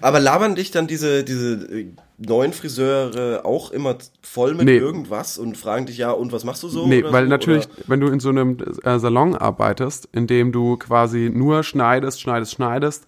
[0.01, 1.87] Aber labern dich dann diese, diese äh,
[2.19, 4.77] neuen Friseure auch immer voll mit Nee.
[4.79, 6.87] irgendwas und fragen dich, ja, und was machst du so?
[6.87, 7.85] nee, weil so, natürlich, Oder?
[7.89, 12.53] wenn du in so einem äh, Salon arbeitest, in dem du quasi nur schneidest, schneidest,
[12.53, 13.05] schneidest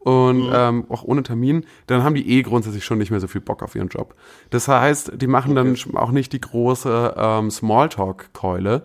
[0.00, 0.52] und Mhm.
[0.54, 3.62] ähm, auch ohne Termin, dann haben die eh grundsätzlich schon nicht mehr so viel Bock
[3.62, 4.14] auf ihren Job.
[4.50, 8.82] Das heißt, die machen dann schon auch nicht die große ähm, Smalltalk-Keule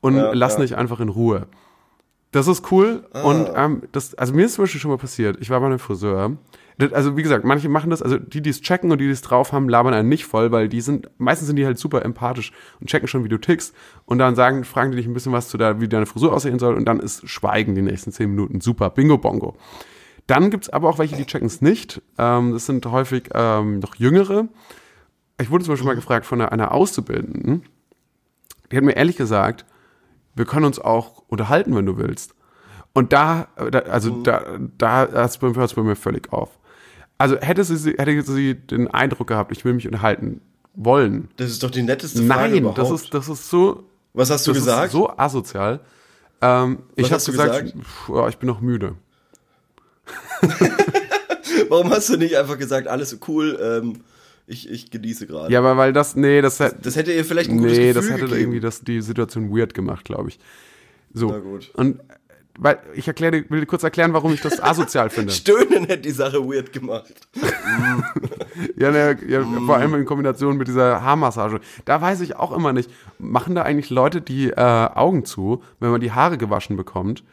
[0.00, 0.66] und Ja, lassen ja.
[0.66, 1.46] dich einfach in Ruhe.
[2.34, 3.22] Das ist cool Ah.
[3.22, 5.78] und ähm, das, also mir ist zum Beispiel schon mal passiert, ich war bei einem
[5.78, 6.36] Friseur,
[6.78, 9.12] das, also wie gesagt, manche machen das, also die, die es checken und die, die
[9.12, 12.04] es drauf haben, labern einen nicht voll, weil die sind, meistens sind die halt super
[12.04, 13.72] empathisch und checken schon, wie du tickst
[14.06, 16.58] und dann sagen, fragen die dich ein bisschen was zu der, wie deine Frisur aussehen
[16.58, 18.60] soll und dann ist Schweigen die nächsten zehn Minuten.
[18.60, 19.56] Super, bingo bongo.
[20.26, 22.02] Dann gibt's aber auch welche, die checken es nicht.
[22.18, 24.48] Ähm, das sind häufig ähm, noch jüngere.
[25.40, 27.62] Ich wurde zum Beispiel mal gefragt von einer, einer Auszubildenden,
[28.72, 29.64] die hat mir ehrlich gesagt,
[30.34, 32.34] wir können uns auch unterhalten, wenn du willst.
[32.92, 34.44] Und da, da also da,
[34.78, 36.50] da hört es bei, bei mir völlig auf.
[37.18, 40.40] Also hätte sie, hätte sie den Eindruck gehabt, ich will mich unterhalten
[40.74, 41.28] wollen.
[41.36, 42.78] Das ist doch die netteste Frage Nein, überhaupt.
[42.78, 44.86] das ist, das ist so, was hast du das gesagt?
[44.86, 45.80] ist so asozial.
[46.40, 47.74] Ähm, ich habe gesagt, gesagt?
[47.84, 48.96] pf, ich bin noch müde.
[51.68, 54.00] Warum hast du nicht einfach gesagt, alles cool, ähm,
[54.46, 55.52] ich, ich genieße gerade?
[55.52, 58.10] Ja, aber weil das, nee, das, Das hätte ihr vielleicht ein gutes nee, Gefühl das
[58.10, 58.40] hätte gegeben.
[58.40, 60.38] irgendwie das, die Situation weird gemacht, glaube ich.
[61.12, 61.28] So.
[61.28, 61.70] Na gut.
[61.74, 62.00] Und
[62.58, 65.32] weil ich erkläre, will dir kurz erklären, warum ich das asozial finde.
[65.32, 67.12] Stöhnen hätte die Sache weird gemacht.
[68.76, 71.60] Ja, ne, ja vor allem in Kombination mit dieser Haarmassage.
[71.84, 75.90] Da weiß ich auch immer nicht, machen da eigentlich Leute die äh, Augen zu, wenn
[75.90, 77.24] man die Haare gewaschen bekommt?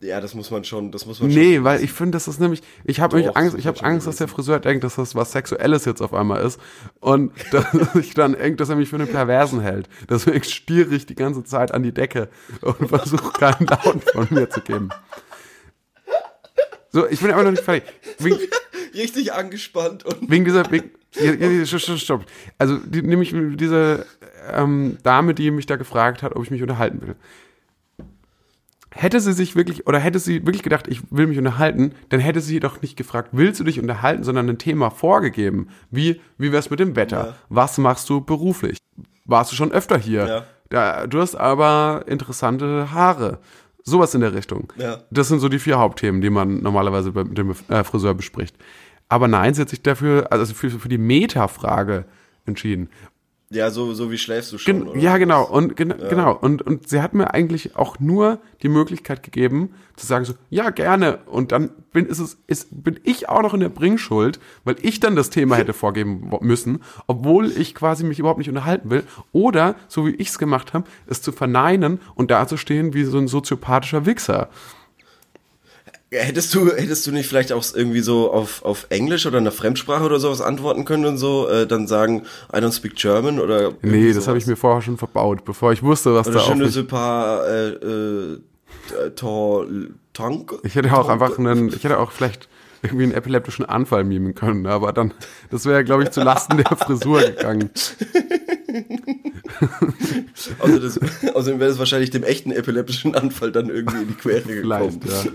[0.00, 1.40] Ja, das muss man schon, das muss man schon.
[1.40, 4.06] Nee, weil ich finde, das ist nämlich, ich habe nämlich Angst, ich habe schon Angst,
[4.06, 6.60] dass der Friseur denkt, dass das was Sexuelles jetzt auf einmal ist
[7.00, 9.88] und dass ich dann denke, dass er mich für einen Perversen hält.
[10.08, 12.28] Deswegen stiere ich die ganze Zeit an die Decke
[12.60, 14.90] und versuche keinen Laut von mir zu geben.
[16.90, 17.84] So, ich bin aber noch nicht fertig.
[18.18, 18.38] Wegen,
[18.94, 20.30] Richtig angespannt und.
[20.30, 20.90] wegen dieser, wegen,
[21.66, 22.24] stopp, stopp.
[22.58, 24.06] Also, die, nämlich diese
[24.52, 27.16] ähm, Dame, die mich da gefragt hat, ob ich mich unterhalten will.
[28.98, 32.40] Hätte sie sich wirklich, oder hätte sie wirklich gedacht, ich will mich unterhalten, dann hätte
[32.40, 35.68] sie doch nicht gefragt, willst du dich unterhalten, sondern ein Thema vorgegeben.
[35.90, 37.26] Wie, wie wär's mit dem Wetter?
[37.26, 37.34] Ja.
[37.50, 38.78] Was machst du beruflich?
[39.26, 40.26] Warst du schon öfter hier?
[40.26, 40.44] Ja.
[40.70, 43.38] Da, du hast aber interessante Haare.
[43.84, 44.72] Sowas in der Richtung.
[44.78, 45.02] Ja.
[45.10, 48.56] Das sind so die vier Hauptthemen, die man normalerweise mit dem äh, Friseur bespricht.
[49.10, 52.06] Aber nein, sie hat sich dafür, also für, für die Meta-Frage
[52.46, 52.88] entschieden.
[53.48, 54.80] Ja, so, so wie schläfst du schon.
[54.80, 54.98] Gen oder?
[54.98, 55.44] ja, genau.
[55.44, 56.34] Und gen genau.
[56.34, 60.70] Und, und sie hat mir eigentlich auch nur die Möglichkeit gegeben, zu sagen so, ja,
[60.70, 61.20] gerne.
[61.26, 64.98] Und dann bin, ist es, ist, bin ich auch noch in der Bringschuld, weil ich
[64.98, 69.04] dann das Thema hätte vorgeben müssen, obwohl ich quasi mich überhaupt nicht unterhalten will.
[69.30, 73.28] Oder, so wie ich es gemacht habe, es zu verneinen und dazustehen wie so ein
[73.28, 74.50] soziopathischer Wichser.
[76.10, 80.04] Hättest du, hättest du nicht vielleicht auch irgendwie so auf, auf Englisch oder einer Fremdsprache
[80.04, 82.22] oder sowas antworten können und so, äh, dann sagen,
[82.54, 83.72] I don't speak German oder.
[83.82, 86.54] Nee, das habe ich mir vorher schon verbaut, bevor ich wusste, was Oder da auf
[86.54, 86.88] mich...
[86.88, 88.38] pas, äh, äh?
[90.62, 92.48] Ich hätte auch einfach einen, ich hätte auch vielleicht
[92.82, 95.12] irgendwie einen epileptischen Anfall mimen können, aber dann,
[95.50, 97.70] das wäre, glaube ich, zu Lasten der Frisur gegangen.
[100.58, 101.00] Also
[101.32, 105.00] außerdem wäre es wahrscheinlich dem echten epileptischen Anfall dann irgendwie in die Quere gekommen.
[105.00, 105.32] Vielleicht, ja.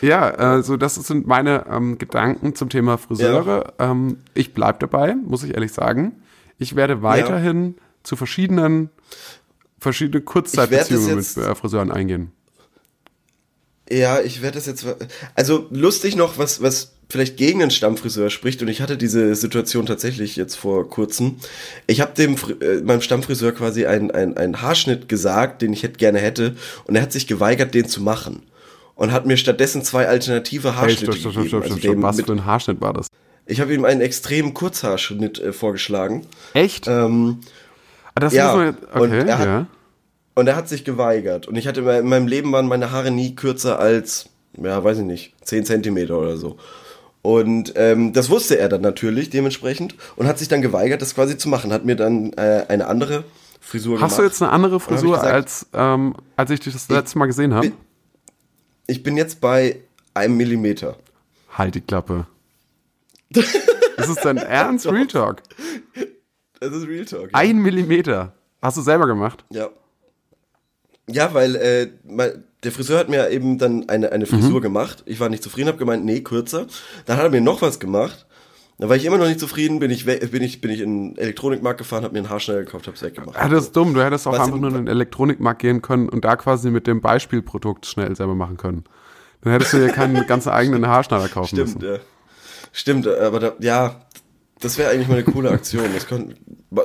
[0.00, 3.74] Ja, also das sind meine ähm, Gedanken zum Thema Friseure.
[3.78, 6.22] Ähm, ich bleib dabei, muss ich ehrlich sagen.
[6.58, 8.90] Ich werde weiterhin zu verschiedenen,
[9.78, 12.32] verschiedene Kurzzeitbeziehungen mit äh, Friseuren eingehen.
[13.90, 14.86] Ja, ich werde das jetzt.
[15.34, 19.86] Also lustig noch, was, was vielleicht gegen einen Stammfriseur spricht, und ich hatte diese Situation
[19.86, 21.36] tatsächlich jetzt vor kurzem.
[21.86, 26.18] Ich habe dem äh, meinem Stammfriseur quasi einen einen Haarschnitt gesagt, den ich hätte gerne
[26.18, 28.42] hätte, und er hat sich geweigert, den zu machen.
[28.98, 32.04] Und hat mir stattdessen zwei alternative Hey, Haarschnitte stopp, stopp, stopp, gegeben.
[32.04, 33.06] Also Was für ein Haarschnitt war das?
[33.46, 36.26] ich habe ihm einen extremen Kurzhaarschnitt äh, vorgeschlagen.
[36.52, 36.86] Echt?
[36.88, 37.38] Ähm,
[38.14, 39.66] Ah, das ja, muss man jetzt, und okay, er hat- ja.
[40.34, 41.46] Und er hat sich geweigert.
[41.46, 44.28] Und ich hatte in meinem Leben waren meine Haare nie kürzer als,
[44.60, 46.56] ja, weiß ich nicht, 10 Zentimeter oder so.
[47.22, 51.38] Und ähm, das wusste er dann natürlich dementsprechend und hat sich dann geweigert, das quasi
[51.38, 51.72] zu machen.
[51.72, 53.22] Hat mir dann äh, eine andere
[53.60, 54.18] Frisur Hast gemacht.
[54.18, 57.26] du jetzt eine andere ich Frisur, gesagt- als, ähm, als ich dich das letzte Mal
[57.26, 57.70] gesehen habe?
[58.90, 59.82] Ich bin jetzt bei
[60.14, 60.96] einem Millimeter.
[61.52, 62.26] Halt die Klappe.
[63.28, 64.86] ist es dein Ernst?
[64.86, 65.42] Real Talk.
[66.58, 67.28] Das ist Real Talk.
[67.34, 68.32] Ein Millimeter.
[68.62, 69.44] Hast du selber gemacht?
[69.50, 69.68] Ja.
[71.06, 75.02] Ja, weil äh, mein, der Friseur hat mir eben dann eine, eine Frisur gemacht.
[75.06, 76.66] Ich war nicht zufrieden, habe gemeint, nee, kürzer.
[77.04, 78.26] Dann hat er mir noch was gemacht.
[78.80, 81.18] Da war ich immer noch nicht zufrieden, bin ich, bin ich, bin ich in den
[81.18, 83.36] Elektronikmarkt gefahren, habe mir einen Haarschneider gekauft, hab's weggemacht.
[83.36, 83.92] Ah, das ist dumm.
[83.92, 86.86] Du hättest auch Was einfach nur in den Elektronikmarkt gehen können und da quasi mit
[86.86, 88.84] dem Beispielprodukt schnell selber machen können.
[89.42, 91.94] Dann hättest du dir keinen ganzen eigenen Haarschneider kaufen Stimmt, müssen.
[91.94, 91.98] ja.
[92.72, 94.00] Stimmt, aber da, ja,
[94.60, 95.82] das wäre eigentlich mal eine coole Aktion.
[95.94, 96.34] Das, können,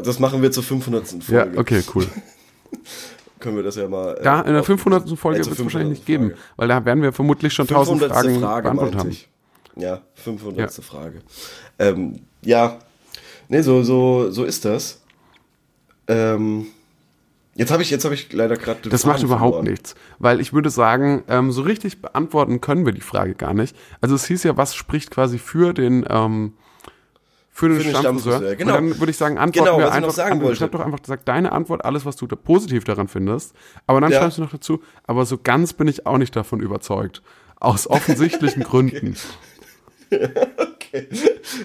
[0.03, 1.11] das machen wir zur 500.
[1.29, 1.57] Ja, Folge.
[1.59, 2.07] okay, cool.
[3.39, 4.17] Können wir das ja mal.
[4.19, 5.09] äh, Ja, in der auf- 500.
[5.19, 5.59] Folge äh, wird es 500.
[5.65, 8.11] wahrscheinlich nicht geben, weil da werden wir vermutlich schon 1000 500.
[8.25, 9.09] Fragen Frage beantwortet haben.
[9.09, 9.29] ich.
[9.75, 10.71] Ja, 500.
[10.83, 11.21] Frage.
[11.79, 12.79] Ähm, ja,
[13.49, 15.01] nee, so, so, so ist das.
[16.07, 16.67] Ähm,
[17.55, 18.89] jetzt habe ich, jetzt habe ich leider gerade.
[18.89, 19.71] Das macht Faden überhaupt verloren.
[19.71, 23.75] nichts, weil ich würde sagen, ähm, so richtig beantworten können wir die Frage gar nicht.
[24.01, 26.53] Also es hieß ja, was spricht quasi für den ähm,
[27.55, 28.31] für den, Für den Stammfriseur.
[28.37, 28.77] Stammfriseur, genau.
[28.77, 30.11] Und dann würde ich sagen, antworten Genau, wir was ich einfach.
[30.11, 30.67] sagen wollte.
[30.69, 33.53] Doch einfach sag deine Antwort, alles, was du da positiv daran findest.
[33.85, 34.19] Aber dann Ja.
[34.19, 34.81] schreibst du noch dazu.
[35.05, 37.21] Aber so ganz bin ich auch nicht davon überzeugt,
[37.59, 39.15] aus offensichtlichen Gründen.
[40.93, 41.07] Okay.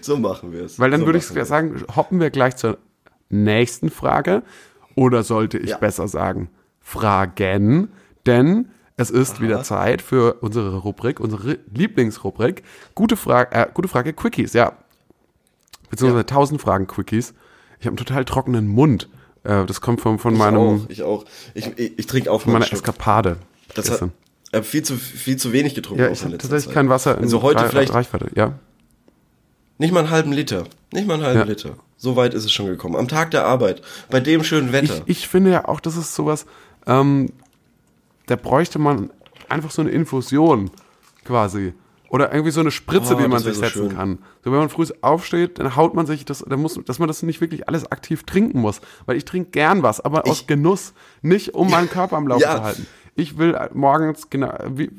[0.00, 0.78] So machen wir es.
[0.78, 2.78] Weil dann so würde ich sagen, hoppen wir gleich zur
[3.28, 4.42] nächsten Frage.
[4.94, 5.76] Oder sollte ich Ja.
[5.78, 6.48] besser sagen,
[6.80, 7.90] Fragen?
[8.26, 12.62] Denn es ist wieder Zeit für unsere Rubrik, unsere Lieblingsrubrik.
[12.94, 14.72] Gute Frage, äh, gute Frage, Quickies, ja.
[15.90, 17.34] Beziehungsweise 1000 Fragen Quickies.
[17.80, 19.08] Ich habe einen total trockenen Mund.
[19.44, 21.24] Äh, das kommt von, von Ich meinem, auch, ich auch.
[21.54, 22.80] Ich, ich, ich trinke auch von meiner Schluck.
[22.80, 23.36] Eskapade.
[23.74, 24.10] Das hat,
[24.50, 24.52] gestern.
[24.52, 26.02] ich hab viel zu, viel zu wenig getrunken.
[26.02, 26.74] Ja, ich habe tatsächlich Zeit.
[26.74, 28.54] kein Wasser in Also heute Re- vielleicht Reichweite, ja.
[29.78, 30.64] nicht mal einen halben Liter.
[30.92, 31.44] Nicht mal einen halben Ja.
[31.44, 31.76] Liter.
[31.96, 32.96] So weit ist es schon gekommen.
[32.96, 33.82] Am Tag der Arbeit.
[34.10, 35.02] Bei dem schönen Wetter.
[35.06, 36.46] Ich, ich finde ja auch, das ist sowas,
[36.86, 37.30] ähm,
[38.26, 39.10] da bräuchte man
[39.48, 40.70] einfach so eine Infusion
[41.24, 41.74] quasi.
[42.10, 43.96] Oder irgendwie so eine Spritze, Oh, die man sich so setzen schön.
[43.96, 44.18] kann.
[44.42, 47.22] So, wenn man früh aufsteht, dann haut man sich das, dann muss, dass man das
[47.22, 48.80] nicht wirklich alles aktiv trinken muss.
[49.04, 52.42] Weil ich trinke gern was, aber aus Ich- Genuss, nicht um meinen Körper am Laufen
[52.42, 52.56] Ja.
[52.56, 52.86] zu halten.
[53.18, 54.90] Ich will morgens genau, wie,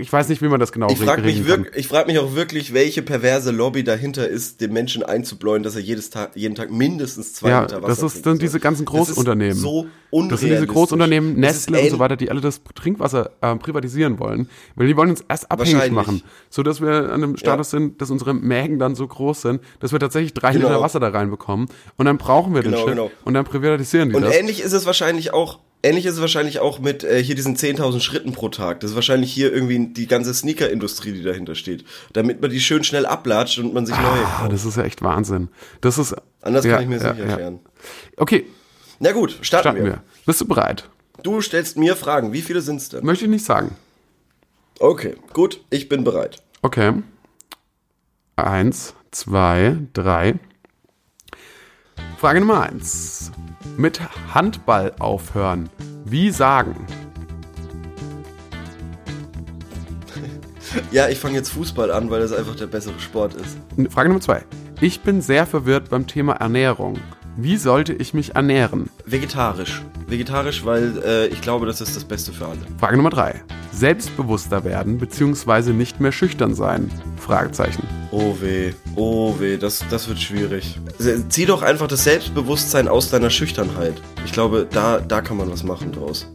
[0.00, 2.34] ich weiß nicht, wie man das genau Ich frage mich, wirk- ich frag mich auch
[2.34, 6.72] wirklich, welche perverse Lobby dahinter ist, dem Menschen einzubläuen, dass er jedes Tag, jeden Tag
[6.72, 8.36] mindestens zwei Ja, Liter Wasser das ist soll.
[8.38, 9.54] diese ganzen Das ist Großunternehmen.
[9.54, 10.66] so Das sind diese.
[10.66, 15.10] Großunternehmen, Nestle und so weiter, die alle das Trinkwasser äh, privatisieren wollen, weil die wollen
[15.10, 18.96] uns erst abhängig machen, so dass wir an einem Status sind, dass unsere Mägen dann
[18.96, 20.66] so groß sind, dass wir tatsächlich drei Genau.
[20.66, 23.10] Liter Wasser da reinbekommen und dann brauchen wir Genau, den Shit genau.
[23.24, 24.34] und dann privatisieren die Und das.
[24.34, 28.00] ähnlich ist es wahrscheinlich auch, ähnlich ist es wahrscheinlich auch mit äh, hier diesen 10.000
[28.00, 28.80] Schritten pro Tag.
[28.80, 31.84] Das ist wahrscheinlich hier irgendwie die ganze Sneaker-Industrie, die dahinter steht.
[32.12, 34.52] Damit man die schön schnell ablatscht und man sich neue Ah, kauft.
[34.52, 35.48] das ist ja echt Wahnsinn.
[35.80, 37.28] Das ist Anders ja, kann ich mir ja, nicht ja.
[37.30, 37.60] erklären.
[38.16, 38.46] Okay,
[39.00, 39.84] Na gut, starten, starten wir.
[39.84, 40.02] wir.
[40.24, 40.88] Bist du bereit?
[41.22, 42.32] Du stellst mir Fragen.
[42.32, 43.04] Wie viele sind's denn?
[43.04, 43.76] Möchte ich nicht sagen.
[44.78, 46.42] Okay, gut, ich bin bereit.
[46.62, 46.92] Okay.
[48.36, 50.34] Eins, zwei, drei.
[52.18, 53.32] Frage Nummer eins.
[53.76, 54.00] Mit
[54.32, 55.68] Handball aufhören.
[56.04, 56.86] Wie sagen?
[60.90, 63.58] Ja, ich fange jetzt Fußball an, weil das einfach der bessere Sport ist.
[63.90, 64.44] Frage Nummer zwei.
[64.80, 66.98] Ich bin sehr verwirrt beim Thema Ernährung.
[67.38, 68.88] Wie sollte ich mich ernähren?
[69.04, 69.82] Vegetarisch.
[70.06, 72.58] Vegetarisch, weil äh, ich glaube, das ist das Beste für alle.
[72.78, 73.42] Frage Nummer drei.
[73.72, 75.74] Selbstbewusster werden bzw.
[75.74, 76.90] nicht mehr schüchtern sein?
[77.18, 77.86] Fragezeichen.
[78.10, 80.80] Oh weh, oh weh, das, das wird schwierig.
[81.28, 84.00] Zieh doch einfach das Selbstbewusstsein aus deiner Schüchternheit.
[84.24, 86.26] Ich glaube, da, da kann man was machen draus.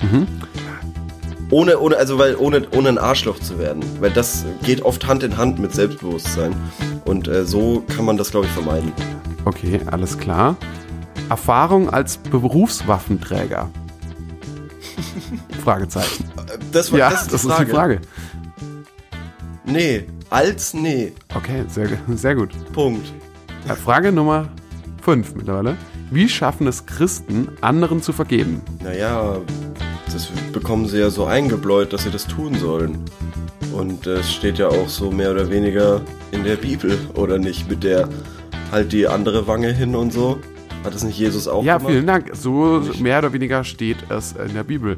[1.49, 3.83] Ohne, ohne, also weil, ohne, ohne ein Arschloch zu werden.
[3.99, 6.55] Weil das geht oft Hand in Hand mit Selbstbewusstsein.
[7.05, 8.91] Und äh, so kann man das, glaube ich, vermeiden.
[9.45, 10.55] Okay, alles klar.
[11.31, 13.69] Erfahrung als Berufswaffenträger?
[15.63, 16.25] Fragezeichen.
[16.35, 18.01] Äh, Das, war, Ja, das, ist, das die ist die Frage.
[19.63, 21.13] Nee, als nee.
[21.33, 22.49] Okay, sehr, sehr gut.
[22.73, 23.13] Punkt.
[23.65, 24.49] Ja, Frage Nummer
[25.03, 25.77] 5 mittlerweile.
[26.09, 28.61] Wie schaffen es Christen, anderen zu vergeben?
[28.83, 29.37] Naja,
[30.11, 33.05] das bekommen sie ja so eingebläut, dass sie das tun sollen.
[33.71, 37.69] Und es steht ja auch so mehr oder weniger in der Bibel, oder nicht?
[37.69, 38.09] Mit der
[38.69, 40.37] halt die andere Wange hin und so.
[40.83, 41.91] Hat das nicht Jesus auch Ja, gemacht?
[41.93, 42.31] vielen Dank.
[42.33, 44.97] So mehr oder weniger steht es in der Bibel.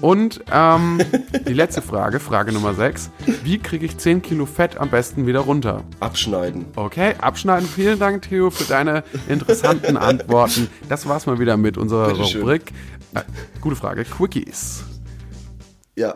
[0.00, 1.00] Und ähm,
[1.48, 3.10] die letzte Frage, Frage Nummer 6.
[3.42, 5.82] Wie kriege ich 10 Kilo Fett am besten wieder runter?
[5.98, 6.66] Abschneiden.
[6.76, 7.68] Okay, abschneiden.
[7.68, 10.68] Vielen Dank, Theo, für deine interessanten Antworten.
[10.88, 12.42] Das war's mal wieder mit unserer Bitteschön.
[12.42, 12.72] Rubrik.
[13.14, 13.22] Äh,
[13.60, 14.04] gute Frage.
[14.04, 14.84] Quickies.
[15.96, 16.14] Ja.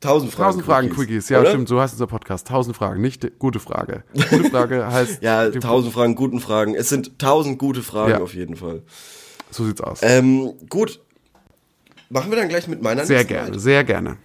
[0.00, 0.46] Tausend Fragen.
[0.50, 1.28] Tausend Fragen Quickies.
[1.28, 1.50] Ja, oder?
[1.50, 1.68] stimmt.
[1.68, 2.46] So heißt unser Podcast.
[2.46, 3.00] Tausend Fragen.
[3.00, 4.04] Nicht gute Frage.
[4.14, 5.22] Gute Frage heißt.
[5.22, 6.74] Ja, tausend Fragen, guten Fragen.
[6.74, 8.20] Es sind tausend gute Fragen Ja.
[8.20, 8.82] auf jeden Fall.
[9.50, 10.00] So sieht's aus.
[10.02, 11.00] Ähm, gut.
[12.10, 13.58] Machen wir dann gleich mit meiner sehr gerne, weiter?
[13.58, 14.16] sehr gerne.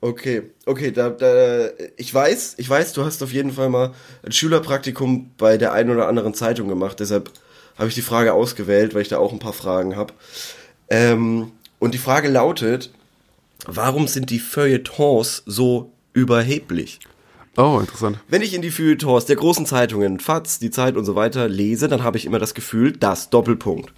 [0.00, 3.92] Okay, okay, da, da, ich weiß, ich weiß, du hast auf jeden Fall mal
[4.24, 7.30] ein Schülerpraktikum bei der einen oder anderen Zeitung gemacht, deshalb
[7.78, 10.12] habe ich die Frage ausgewählt, weil ich da auch ein paar Fragen habe.
[10.88, 11.50] Ähm,
[11.80, 12.92] und die Frage lautet,
[13.64, 17.00] warum sind die Feuilletons so überheblich?
[17.56, 18.18] Oh, interessant.
[18.28, 21.88] Wenn ich in die Feuilletons der großen Zeitungen, FAZ, die Zeit und so weiter lese,
[21.88, 23.92] dann habe ich immer das Gefühl, das Doppelpunkt.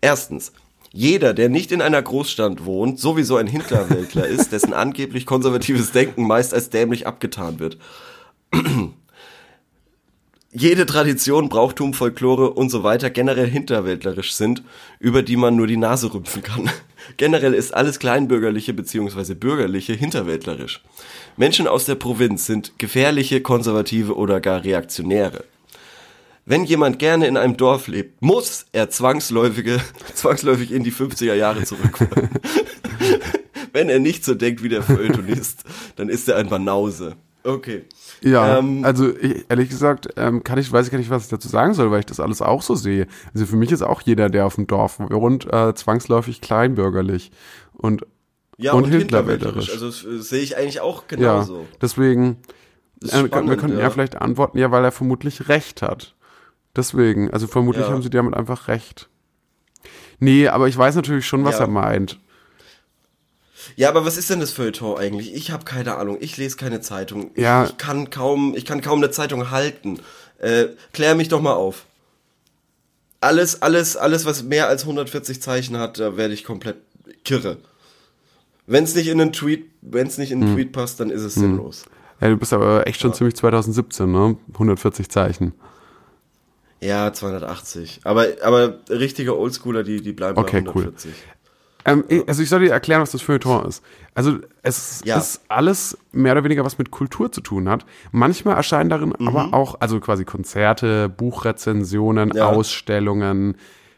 [0.00, 0.52] Erstens,
[0.92, 6.26] jeder, der nicht in einer Großstadt wohnt, sowieso ein Hinterwäldler ist, dessen angeblich konservatives Denken
[6.26, 7.78] meist als dämlich abgetan wird.
[10.52, 14.64] Jede Tradition, Brauchtum, Folklore und so weiter generell hinterwäldlerisch sind,
[14.98, 16.68] über die man nur die Nase rümpfen kann.
[17.16, 19.34] Generell ist alles Kleinbürgerliche bzw.
[19.34, 20.82] Bürgerliche hinterwäldlerisch.
[21.36, 25.44] Menschen aus der Provinz sind gefährliche, konservative oder gar Reaktionäre.
[26.46, 29.80] Wenn jemand gerne in einem Dorf lebt, muss er zwangsläufige,
[30.14, 32.30] zwangsläufig in die 50er Jahre zurückfallen.
[33.72, 35.64] Wenn er nicht so denkt wie der Feuilletonist,
[35.96, 37.16] dann ist er ein Banause.
[37.42, 37.84] Okay.
[38.22, 41.30] Ja, Ähm, also ich, ehrlich gesagt, ähm, kann ich, weiß ich gar nicht, was ich
[41.30, 43.06] dazu sagen soll, weil ich das alles auch so sehe.
[43.32, 47.30] Also für mich ist auch jeder, der auf dem Dorf wohnt, äh, zwangsläufig kleinbürgerlich.
[47.72, 48.04] Und
[48.58, 49.70] Ja, und und, hinterwäldlerisch.
[49.70, 51.66] Also das äh, sehe ich eigentlich auch ja, genauso.
[51.80, 52.38] deswegen,
[53.00, 53.84] ist äh, wir spannend, könnten ja.
[53.84, 53.90] ja.
[53.90, 56.14] vielleicht antworten, ja, weil er vermutlich recht hat.
[56.76, 57.92] Deswegen, also vermutlich Ja.
[57.92, 59.08] haben sie damit einfach recht.
[60.18, 61.64] Nee, aber ich weiß natürlich schon, was Ja.
[61.64, 62.20] er meint.
[63.76, 65.34] Ja, aber was ist denn das Feuilleton eigentlich?
[65.34, 66.18] Ich habe keine Ahnung.
[66.20, 67.30] Ich lese keine Zeitung.
[67.34, 67.64] Ich, Ja.
[67.64, 70.00] ich kann kaum, ich kann kaum eine Zeitung halten.
[70.38, 71.84] Äh, klär mich doch mal auf.
[73.20, 76.76] Alles, alles, alles, was mehr als 140 Zeichen hat, da werde ich komplett
[77.24, 77.58] kirre.
[78.66, 80.46] Wenn es nicht in einen Tweet, wenn es nicht in Hm.
[80.46, 81.84] einen Tweet passt, dann ist es sinnlos.
[82.20, 84.36] Ja, du bist aber echt schon ziemlich 2017, ne?
[84.54, 85.52] 140 Zeichen.
[86.80, 88.00] Ja, 280.
[88.04, 90.92] Aber, aber richtige Oldschooler, die, die bleiben Okay, bei cool.
[91.84, 92.18] 140.
[92.20, 93.82] Ähm, Also ich soll dir erklären, was das Feuilleton ist.
[94.14, 95.16] Also es Ja.
[95.18, 97.86] ist alles mehr oder weniger was mit Kultur zu tun hat.
[98.12, 99.28] Manchmal erscheinen darin Mhm.
[99.28, 102.46] aber auch, also quasi Konzerte, Buchrezensionen, Ja.
[102.48, 103.56] Ausstellungen,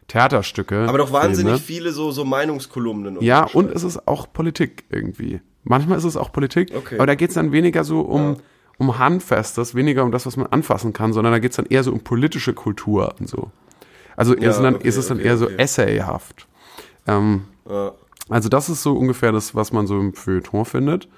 [0.09, 0.87] Theaterstücke.
[0.89, 1.59] Aber doch wahnsinnig Filme.
[1.59, 3.17] viele so, so Meinungskolumnen.
[3.19, 5.41] und Ja, und es ist auch Politik irgendwie.
[5.65, 6.97] Manchmal ist es auch Politik, Okay.
[6.97, 8.37] aber da geht es dann weniger so um,
[8.79, 11.85] um Handfestes, weniger um das, was man anfassen kann, sondern da geht es dann eher
[11.85, 13.51] so um politische Kultur und so.
[14.17, 16.47] Also Ja, sind dann, okay, ist es dann okay, eher so essayhaft.
[17.07, 17.93] Ähm, Ja.
[18.29, 21.09] also das ist so ungefähr das, was man so im Feuilleton findet.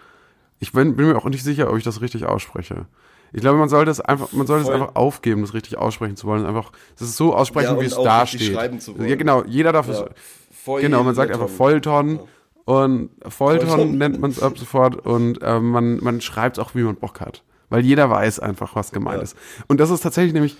[0.61, 2.87] Ich bin, bin mir auch nicht sicher, ob ich das richtig ausspreche.
[3.33, 6.27] Ich glaube, man sollte es einfach, man sollte es einfach aufgeben, das richtig aussprechen zu
[6.29, 6.47] wollen.
[6.47, 8.53] Einfach, das ist so aussprechen, Ja, wie es da steht.
[8.53, 9.43] Ja, genau.
[9.45, 10.07] Jeder darf es, Ja.
[10.53, 12.21] Voll Genau, man sagt einfach Vollton
[12.65, 16.95] und Vollton nennt man es ab sofort und äh, man, man schreibt auch, wie man
[16.97, 17.43] Bock hat.
[17.69, 19.23] Weil jeder weiß einfach, was gemeint Ja.
[19.25, 19.37] ist.
[19.67, 20.57] Und das ist tatsächlich nämlich,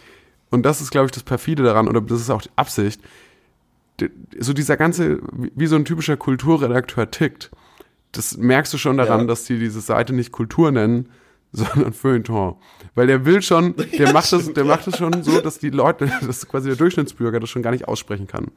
[0.51, 3.01] und das ist, glaube ich, das perfide daran, oder das ist auch die Absicht,
[4.39, 5.21] so dieser ganze,
[5.55, 7.51] wie so ein typischer Kulturredakteur tickt,
[8.13, 9.27] das merkst du schon daran, Ja.
[9.27, 11.09] dass die diese Seite nicht Kultur nennen,
[11.53, 12.57] sondern Feuilleton.
[12.97, 16.11] Weil der will schon, der macht das, der macht das schon so, dass die Leute,
[16.27, 18.49] dass quasi der Durchschnittsbürger das schon gar nicht aussprechen kann.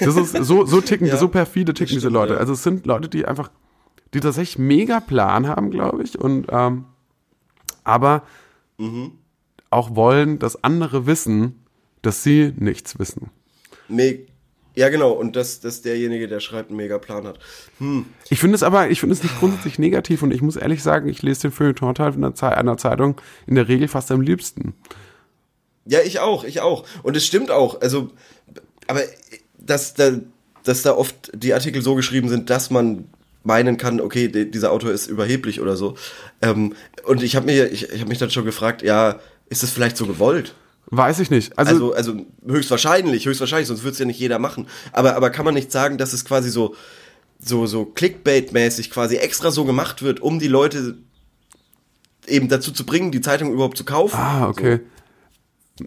[0.00, 2.32] Das ist so, so ticken, Ja, so perfide ticken diese stimmt, Leute.
[2.34, 2.38] ja.
[2.40, 3.50] Also es sind Leute, die einfach,
[4.14, 6.86] die tatsächlich mega Plan haben, glaube ich, und ähm,
[7.84, 8.22] aber
[8.78, 9.12] Mhm.
[9.70, 11.64] auch wollen, dass andere wissen,
[12.02, 13.30] dass sie nichts wissen.
[13.88, 14.26] Me
[14.76, 15.12] ja, genau.
[15.12, 17.38] Und dass, dass derjenige, der schreibt, einen mega Plan hat.
[18.28, 21.08] Ich finde es aber, ich finde es nicht grundsätzlich negativ und ich muss ehrlich sagen,
[21.08, 24.74] ich lese den Feuilleton-Teil einer, Ze einer Zeitung in der Regel fast am liebsten.
[25.86, 26.84] Ja, ich auch, ich auch.
[27.02, 27.80] Und es stimmt auch.
[27.80, 28.10] Also,
[28.86, 29.00] aber
[29.58, 30.18] dass da,
[30.62, 33.08] dass da oft die Artikel so geschrieben sind, dass man
[33.44, 35.94] meinen kann, okay, dieser Autor ist überheblich oder so.
[36.42, 39.70] Ähm, und ich habe mir, ich, ich habe mich dann schon gefragt, ja, ist das
[39.70, 40.54] vielleicht so gewollt?
[40.86, 41.58] Weiß ich nicht.
[41.58, 44.66] Also, Also, also höchstwahrscheinlich, höchstwahrscheinlich, sonst würde es ja nicht jeder machen.
[44.92, 46.74] Aber, aber kann man nicht sagen, dass es quasi so,
[47.40, 50.98] so, so Clickbait-mäßig quasi extra so gemacht wird, um die Leute
[52.26, 54.16] eben dazu zu bringen, die Zeitung überhaupt zu kaufen?
[54.16, 54.80] ah, okay.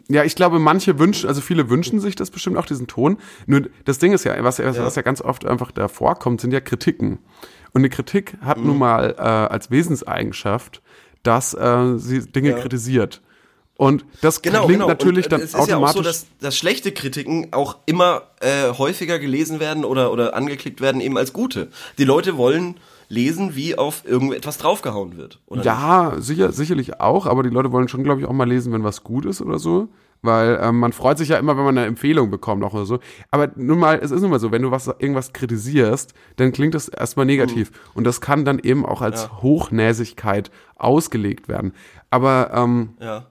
[0.07, 3.17] Ja, ich glaube, manche wünschen, also viele wünschen sich das bestimmt auch, diesen Ton.
[3.47, 4.85] Nur das Ding ist ja, was, was, Ja.
[4.85, 7.17] was ja ganz oft einfach da vorkommt, sind ja Kritiken.
[7.73, 8.67] Und eine Kritik hat Mhm.
[8.67, 10.83] nun mal äh, als Wesenseigenschaft,
[11.23, 12.59] dass äh, sie Dinge Ja.
[12.59, 13.21] kritisiert.
[13.79, 14.87] Und das Genau, klingt genau.
[14.89, 15.95] natürlich und, dann äh, es ist ja auch automatisch.
[15.95, 20.99] so, dass, dass schlechte Kritiken auch immer äh, häufiger gelesen werden oder, oder angeklickt werden
[20.99, 21.69] eben als gute.
[21.97, 22.75] Die Leute wollen
[23.07, 25.39] lesen, wie auf irgendetwas draufgehauen wird.
[25.49, 25.63] Nicht?
[25.63, 28.83] Ja, sicher, sicherlich auch, aber die Leute wollen schon, glaube ich, auch mal lesen, wenn
[28.83, 29.87] was gut ist oder so.
[30.21, 32.99] Weil ähm, man freut sich ja immer, wenn man eine Empfehlung bekommt auch oder so.
[33.31, 36.75] Aber nun mal, es ist nun mal so, wenn du was irgendwas kritisierst, dann klingt
[36.75, 37.71] das erstmal negativ.
[37.93, 39.41] Und das kann dann eben auch als Ja.
[39.41, 41.71] Hochnäsigkeit ausgelegt werden.
[42.09, 43.27] Aber ähm, Ja.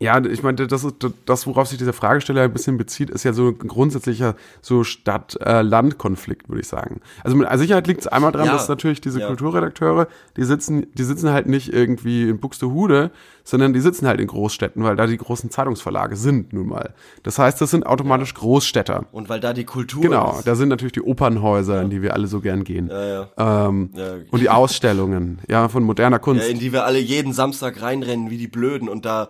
[0.00, 0.94] Ja, ich meine, das ist
[1.26, 6.48] das, worauf sich dieser Fragesteller ein bisschen bezieht, ist ja so ein grundsätzlicher so Stadt-Land-Konflikt,
[6.48, 7.00] würde ich sagen.
[7.24, 9.26] Also mit Sicherheit liegt es einmal dran, Ja, dass natürlich diese ja.
[9.26, 10.06] Kulturredakteure,
[10.36, 13.10] die sitzen, die sitzen halt nicht irgendwie in Buxtehude,
[13.44, 16.94] sondern die sitzen halt in Großstädten, weil da die großen Zeitungsverlage sind nun mal.
[17.22, 19.06] Das heißt, das sind automatisch Großstädter.
[19.10, 20.46] Und weil da die Kultur Genau, ist.
[20.46, 22.88] da sind natürlich die Opernhäuser, in die wir alle so gern gehen.
[22.88, 23.06] Ja,
[23.36, 23.66] ja.
[23.68, 24.14] Ähm, Ja.
[24.30, 26.44] Und die Ausstellungen, ja, von moderner Kunst.
[26.44, 29.28] ja, in die wir alle jeden Samstag reinrennen wie die Blöden und da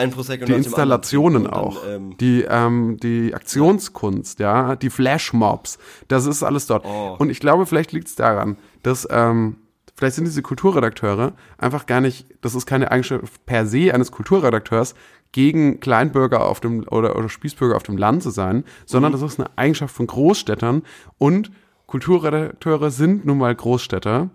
[0.00, 5.78] ein Prosecco die Installationen und auch, dann, ähm, die ähm, die Aktionskunst, ja, die Flashmobs,
[6.08, 6.84] das ist alles dort.
[6.84, 7.16] Oh.
[7.18, 9.56] Und ich glaube, vielleicht liegt es daran, dass ähm,
[9.94, 14.94] vielleicht sind diese Kulturredakteure einfach gar nicht, das ist keine Eigenschaft per se eines Kulturredakteurs
[15.32, 18.64] gegen Kleinbürger auf dem oder, oder Spießbürger auf dem Land zu sein, Mhm.
[18.86, 20.82] sondern das ist eine Eigenschaft von Großstädtern
[21.18, 21.52] und
[21.86, 24.30] Kulturredakteure sind nun mal Großstädter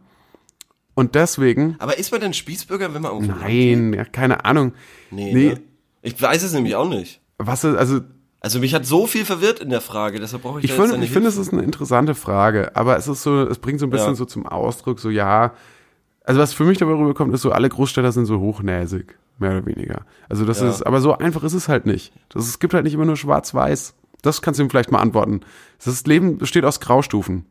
[0.95, 3.39] und deswegen aber ist man denn Spießbürger, wenn man lebt?
[3.39, 4.73] nein, ja, keine Ahnung.
[5.11, 5.49] Nee, Nee.
[5.49, 5.61] Ne?
[6.01, 7.19] Ich weiß es nämlich auch nicht.
[7.37, 7.99] Was ist, also
[8.39, 11.11] Also mich hat so viel verwirrt in der Frage, deshalb brauche ich, Ich finde, ich
[11.11, 14.09] finde, es ist eine interessante Frage, aber es ist so, es bringt so ein bisschen
[14.09, 14.15] Ja.
[14.15, 15.53] so zum Ausdruck, so ja,
[16.23, 19.65] also was für mich dabei rüberkommt, ist so, alle Großstädter sind so hochnäsig, mehr oder
[19.65, 20.05] weniger.
[20.29, 20.69] Also das Ja.
[20.69, 22.13] ist, aber so einfach ist es halt nicht.
[22.29, 23.95] Das, es gibt halt nicht immer nur schwarz-weiß.
[24.21, 25.41] Das kannst du ihm vielleicht mal antworten.
[25.83, 27.45] Das Leben besteht aus Graustufen.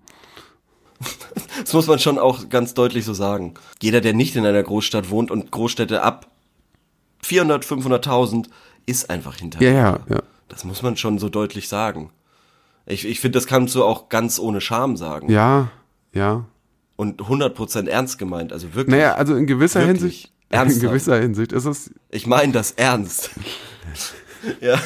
[1.75, 3.55] Muss man schon auch ganz deutlich so sagen.
[3.83, 6.31] Jeder, der nicht in einer Großstadt wohnt und Großstädte ab
[7.23, 8.47] 400, 500.000
[8.87, 9.63] ist einfach hinter.
[9.63, 10.23] Ja, ja, ja.
[10.49, 12.11] Das muss man schon so deutlich sagen.
[12.87, 15.31] Ich, ich finde, das kannst du auch ganz ohne Scham sagen.
[15.31, 15.71] Ja,
[16.13, 16.45] ja.
[16.97, 18.53] Und 100% ernst gemeint.
[18.53, 18.95] Also wirklich.
[18.95, 19.81] Naja, also in gewisser?
[19.85, 20.83] Hinsicht, Ernsthaft?
[20.83, 23.31] in gewisser Hinsicht ist es, Ich meine das ernst.
[24.61, 24.79] ja.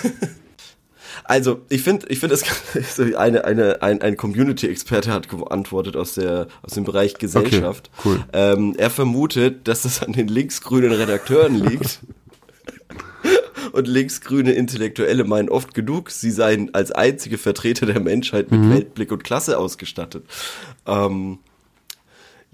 [1.29, 2.45] Also, ich finde, ich finde, es
[2.97, 7.91] so eine, eine, ein, ein Community-Experte hat geantwortet aus der, aus dem Bereich Gesellschaft.
[8.07, 8.25] cool.
[8.33, 12.01] Ähm, er vermutet, dass das an den linksgrünen Redakteuren liegt.
[13.73, 19.13] Und linksgrüne Intellektuelle meinen oft genug, sie seien als einzige Vertreter der Menschheit mit Weltblick
[19.13, 20.25] und Klasse ausgestattet.
[20.87, 21.39] Ähm,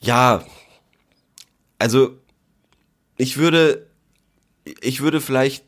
[0.01, 0.44] ja,
[1.78, 2.18] also
[3.16, 3.86] ich würde,
[4.64, 5.64] ich würde vielleicht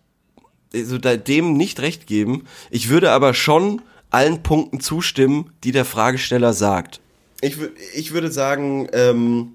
[0.75, 2.45] also dem nicht recht geben.
[2.71, 7.01] Ich würde aber schon allen Punkten zustimmen, die der Fragesteller sagt.
[7.41, 7.57] Ich,
[7.95, 9.53] ich würde sagen, ähm,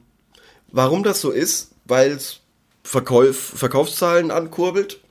[0.71, 2.41] warum das so ist, weil es
[2.83, 5.01] Verkauf, Verkaufszahlen ankurbelt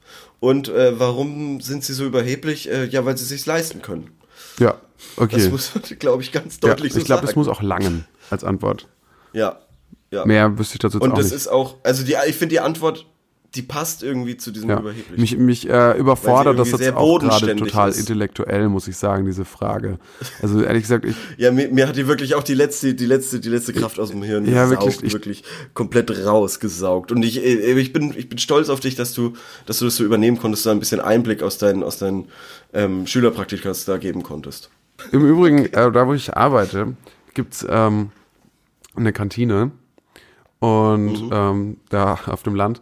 [0.40, 2.70] und äh, warum sind sie so überheblich?
[2.70, 4.10] Äh, ja, weil sie sich leisten können.
[4.58, 4.80] Ja,
[5.16, 5.36] okay.
[5.36, 7.26] Das muss, glaube ich, ganz deutlich ja, ich so glaube, sagen.
[7.26, 8.88] das muss auch langen als Antwort.
[9.32, 9.60] Ja,
[10.10, 10.24] ja.
[10.26, 11.34] Mehr wüsste ich dazu Und auch das nicht.
[11.34, 13.06] ist auch, also die, ich finde die Antwort,
[13.56, 14.78] die passt irgendwie zu diesem ja.
[14.78, 15.20] überheblichen.
[15.20, 17.98] Mich, mich äh, überfordert das jetzt auch gerade total ist.
[17.98, 19.98] intellektuell, muss ich sagen, diese Frage.
[20.42, 23.40] Also ehrlich gesagt, ich, Ja, mir, mir hat die wirklich auch die letzte, die letzte,
[23.40, 25.44] die letzte Kraft aus dem Hirn Ja, gesaugt, wirklich, ich- wirklich
[25.74, 27.10] komplett rausgesaugt.
[27.10, 29.32] Und ich, äh, ich bin, ich bin stolz auf dich, dass du,
[29.66, 32.28] dass du das so übernehmen konntest, da ein bisschen Einblick aus deinen, aus deinen
[32.72, 34.70] ähm, Schülerpraktikas da geben konntest.
[35.10, 36.94] Im Übrigen, äh, da wo ich arbeite,
[37.34, 38.10] gibt's ähm,
[38.94, 39.72] eine Kantine
[40.60, 41.30] und Mhm.
[41.32, 42.80] ähm, da auf dem Land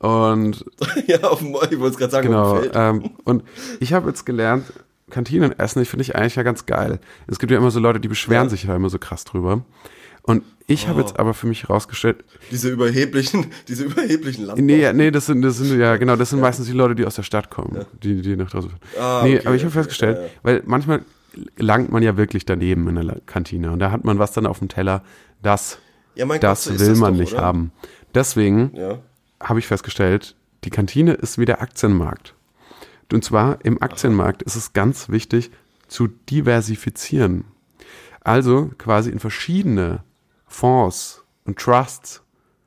[0.00, 0.64] und
[1.06, 3.44] ja, auf dem, ich wollte es gerade sagen, genau ähm, und
[3.78, 4.64] ich habe jetzt gelernt,
[5.10, 7.00] Kantinenessen, ich finde ich eigentlich ja ganz geil.
[7.26, 8.50] Es gibt ja immer so Leute, die beschweren Ja.
[8.50, 9.64] sich da immer so krass drüber.
[10.22, 11.02] Und ich habe Oh.
[11.02, 14.64] jetzt aber für mich herausgestellt, Diese überheblichen, diese überheblichen Landbau.
[14.64, 17.16] Nee, nee, das sind, das sind ja genau, das sind meistens die Leute, die aus
[17.16, 18.70] der Stadt kommen, die, die nach draußen.
[19.00, 20.30] Ah, nee, okay, aber ich habe okay, festgestellt, ja, ja.
[20.42, 21.02] weil manchmal
[21.56, 24.58] langt man ja wirklich daneben in der Kantine und da hat man was dann auf
[24.60, 25.02] dem Teller,
[25.42, 25.78] das,
[26.14, 27.42] Ja, das Gott, will das man doch, nicht oder?
[27.42, 27.72] haben.
[28.14, 28.98] Deswegen Ja.
[29.42, 32.34] Habe ich festgestellt, die Kantine ist wie der Aktienmarkt.
[33.12, 35.50] Und zwar im Aktienmarkt ist es ganz wichtig
[35.88, 37.44] zu diversifizieren.
[38.20, 40.02] Also quasi in verschiedene
[40.46, 42.22] Fonds und Trusts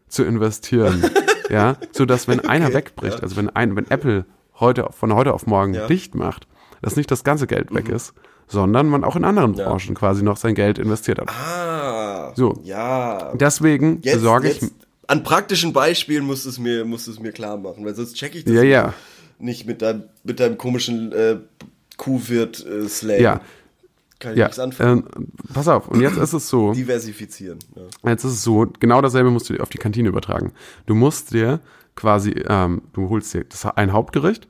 [0.07, 1.03] zu investieren.
[1.49, 4.26] ja, so dass wenn einer wegbricht, also wenn ein, wenn Apple
[4.59, 5.88] heute von heute auf morgen Ja.
[5.88, 6.47] dicht macht,
[6.82, 8.13] dass nicht das ganze Geld weg ist,
[8.47, 9.69] sondern man auch in anderen Ja.
[9.69, 11.30] Branchen quasi noch sein Geld investiert hat.
[11.30, 12.34] Ah.
[12.36, 12.59] So.
[12.63, 13.34] Ja.
[13.36, 14.74] Deswegen Jetzt, besorge ich jetzt,
[15.08, 18.14] an praktischen Beispielen musst du es mir, musst du es mir klar machen, weil sonst
[18.16, 18.93] check ich das Ja, ja.
[19.39, 21.38] nicht mit deinem, mit deinem komischen äh,
[21.97, 23.20] Kuhwirt-Slang.
[23.22, 23.41] Ja.
[24.20, 25.06] Kann ich Ja, nichts anfangen.
[25.16, 27.60] ähm, pass auf, und jetzt ist es so, Diversifizieren.
[28.04, 28.12] Ja.
[28.12, 30.54] jetzt ist es so, genau dasselbe musst du dir auf die Kantine übertragen.
[30.86, 31.60] Du musst dir
[31.95, 34.47] quasi, ähm, du holst dir das ein Hauptgericht,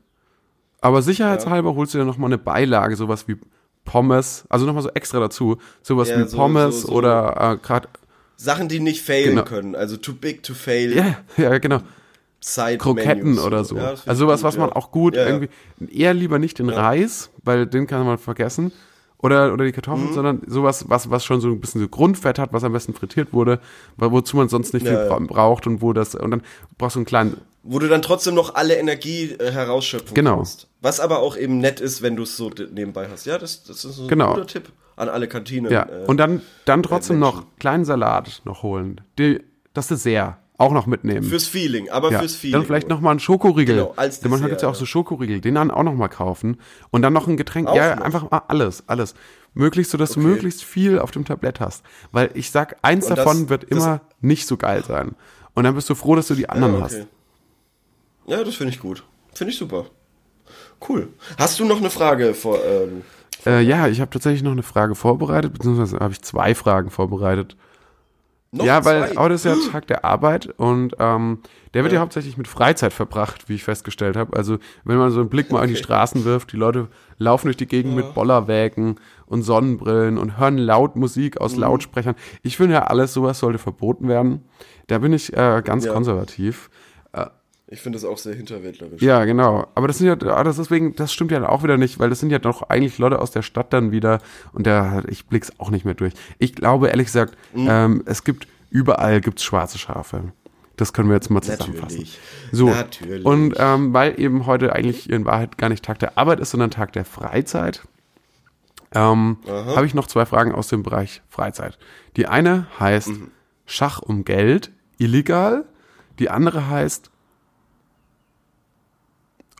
[0.81, 3.37] aber sicherheitshalber holst du dir nochmal eine Beilage, sowas wie
[3.85, 7.65] Pommes, also nochmal so extra dazu, sowas Ja, wie so- Pommes so- so- oder äh,
[7.65, 7.89] gerade,
[8.37, 9.43] Sachen, die nicht failen Genau.
[9.43, 9.75] können.
[9.75, 10.95] Also too big to fail.
[10.95, 11.79] ja, ja, genau,
[12.41, 13.77] Side Kroketten oder so.
[13.77, 14.75] Ja, also sowas, gut, was man ja.
[14.75, 15.49] auch gut Ja, irgendwie,
[15.91, 18.71] eher lieber nicht den Reis, weil den kann man vergessen.
[19.19, 20.13] Oder, oder die Kartoffeln, Mhm.
[20.13, 23.31] sondern sowas, was, was schon so ein bisschen so Grundfett hat, was am besten frittiert
[23.31, 23.61] wurde,
[23.95, 26.41] wo- wozu man sonst nicht viel braucht und wo das, und dann
[26.77, 30.35] brauchst du einen kleinen, Wo du dann trotzdem noch alle Energie äh, herausschöpfen Genau.
[30.35, 30.67] kannst.
[30.81, 33.25] Was aber auch eben nett ist, wenn du es so nebenbei hast.
[33.25, 34.33] Ja, das, das ist ein Genau.
[34.33, 35.71] guter Tipp an alle Kantinen.
[35.71, 37.37] ja, äh, und dann, dann trotzdem Menschen.
[37.37, 39.01] noch kleinen Salat noch holen.
[39.17, 39.41] Die,
[39.73, 41.23] das Dessert auch noch mitnehmen.
[41.23, 42.19] Fürs Feeling, aber ja.
[42.19, 42.53] fürs Feeling.
[42.53, 43.75] Dann vielleicht noch mal einen Schokoriegel.
[43.75, 45.95] Genau, als Denn manchmal Dessert, gibt es ja auch so Schokoriegel, den dann auch noch
[45.95, 46.57] mal kaufen.
[46.91, 47.67] Und dann noch ein Getränk.
[47.67, 48.03] Auch ja, noch.
[48.03, 49.15] einfach mal alles, alles.
[49.55, 50.29] Möglichst so, dass du Okay.
[50.29, 51.83] möglichst viel auf dem Tablett hast.
[52.11, 55.15] Weil ich sag, eins das- davon wird immer nicht so geil sein.
[55.55, 56.93] Und dann bist du froh, dass du die anderen ja, hast.
[56.95, 57.05] okay.
[58.27, 59.03] Ja, das finde ich gut.
[59.33, 59.85] Finde ich super.
[60.87, 61.09] Cool.
[61.37, 63.01] Hast du noch eine Frage vor, ähm,
[63.45, 67.55] Äh, ja, ich habe tatsächlich noch eine Frage vorbereitet, beziehungsweise habe ich zwei Fragen vorbereitet.
[68.51, 69.21] noch ja, weil zwei?
[69.21, 71.39] heute ist ja Tag der Arbeit und ähm,
[71.73, 71.97] der wird ja.
[71.97, 72.01] Ja.
[72.01, 74.37] hauptsächlich mit Freizeit verbracht, wie ich festgestellt habe.
[74.37, 77.57] Also wenn man so einen Blick mal in die Straßen wirft, die Leute laufen durch
[77.57, 81.41] die Gegend mit Bollerwägen und Sonnenbrillen und hören laut Musik Mhm.
[81.41, 82.15] aus Lautsprechern.
[82.43, 84.43] Ich finde ja, alles sowas sollte verboten werden.
[84.87, 85.93] Da bin ich äh, ganz Ja.
[85.93, 86.69] konservativ.
[87.73, 89.01] Ich finde das auch sehr hinterwäldlerisch.
[89.01, 89.65] Ja, genau.
[89.73, 92.19] Aber das sind ja, ah, das deswegen, das stimmt ja auch wieder nicht, weil das
[92.19, 94.19] sind ja doch eigentlich Leute aus der Stadt dann wieder
[94.51, 96.13] und da, ich blick's auch nicht mehr durch.
[96.37, 97.67] Ich glaube, ehrlich gesagt, Mhm.
[97.67, 100.31] ähm, es gibt, überall gibt's schwarze Schafe.
[100.77, 101.97] Das können wir jetzt mal zusammenfassen.
[101.97, 102.19] Natürlich.
[102.51, 102.69] So.
[102.69, 103.25] Natürlich.
[103.25, 106.69] Und ähm, weil eben heute eigentlich in Wahrheit gar nicht Tag der Arbeit ist, sondern
[106.69, 107.81] Tag der Freizeit,
[108.93, 111.79] ähm, habe ich noch zwei Fragen aus dem Bereich Freizeit.
[112.17, 113.31] Die eine heißt Mhm.
[113.65, 115.65] Schach um Geld, illegal.
[116.19, 117.09] Die andere heißt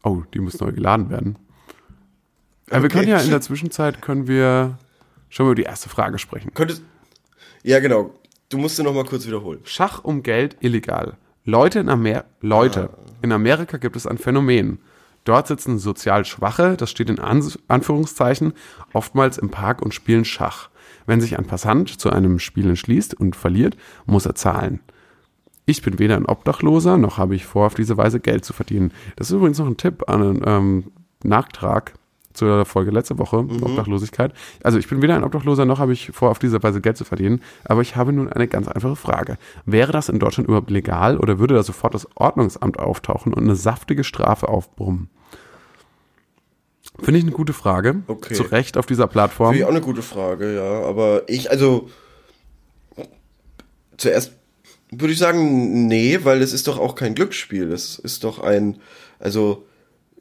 [0.04, 1.38] Oh, die muss neu geladen werden.
[2.70, 2.90] Äh, wir Okay.
[2.90, 4.78] können ja in der Zwischenzeit können wir
[5.30, 6.52] schon mal über die erste Frage sprechen.
[6.54, 6.84] Könntest,
[7.64, 8.12] ja, genau.
[8.50, 9.60] Du musst sie noch mal kurz wiederholen.
[9.64, 11.18] Schach um Geld illegal.
[11.46, 12.90] Leute in, Amer Leute.
[13.22, 14.80] in Amerika gibt es ein Phänomen.
[15.26, 18.54] Dort sitzen sozial Schwache, das steht in An Anführungszeichen,
[18.92, 20.70] oftmals im Park und spielen Schach.
[21.06, 24.82] Wenn sich ein Passant zu einem Spiel entschließt und verliert, muss er zahlen.
[25.66, 28.92] Ich bin weder ein Obdachloser, noch habe ich vor, auf diese Weise Geld zu verdienen.
[29.16, 30.92] Das ist übrigens noch ein Tipp an einen ähm,
[31.24, 31.94] Nachtrag
[32.34, 34.34] zur Folge letzte Woche, Obdachlosigkeit.
[34.64, 37.06] Also ich bin weder ein Obdachloser, noch habe ich vor, auf diese Weise Geld zu
[37.06, 37.42] verdienen.
[37.64, 39.38] Aber ich habe nun eine ganz einfache Frage.
[39.66, 43.56] Wäre das in Deutschland überhaupt legal oder würde da sofort das Ordnungsamt auftauchen und eine
[43.56, 45.10] saftige Strafe aufbrummen?
[47.02, 48.04] Finde ich eine gute Frage.
[48.08, 48.34] Okay.
[48.34, 49.50] Zu Recht auf dieser Plattform.
[49.50, 50.88] Finde ich auch eine gute Frage, ja.
[50.88, 51.90] Aber ich, also,
[53.98, 54.34] zuerst
[55.00, 57.72] würde ich sagen, nee, weil es ist doch auch kein Glücksspiel.
[57.72, 58.78] Es ist doch ein,
[59.20, 59.66] also,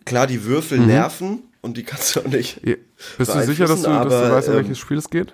[0.04, 0.86] klar, die Würfel Mhm.
[0.86, 2.60] nerven und die kannst du auch nicht.
[2.66, 2.74] Ja.
[3.18, 5.10] Bist du sicher, dass du, beeinflussen, dass du aber, weißt, um ähm, welches Spiel es
[5.10, 5.32] geht?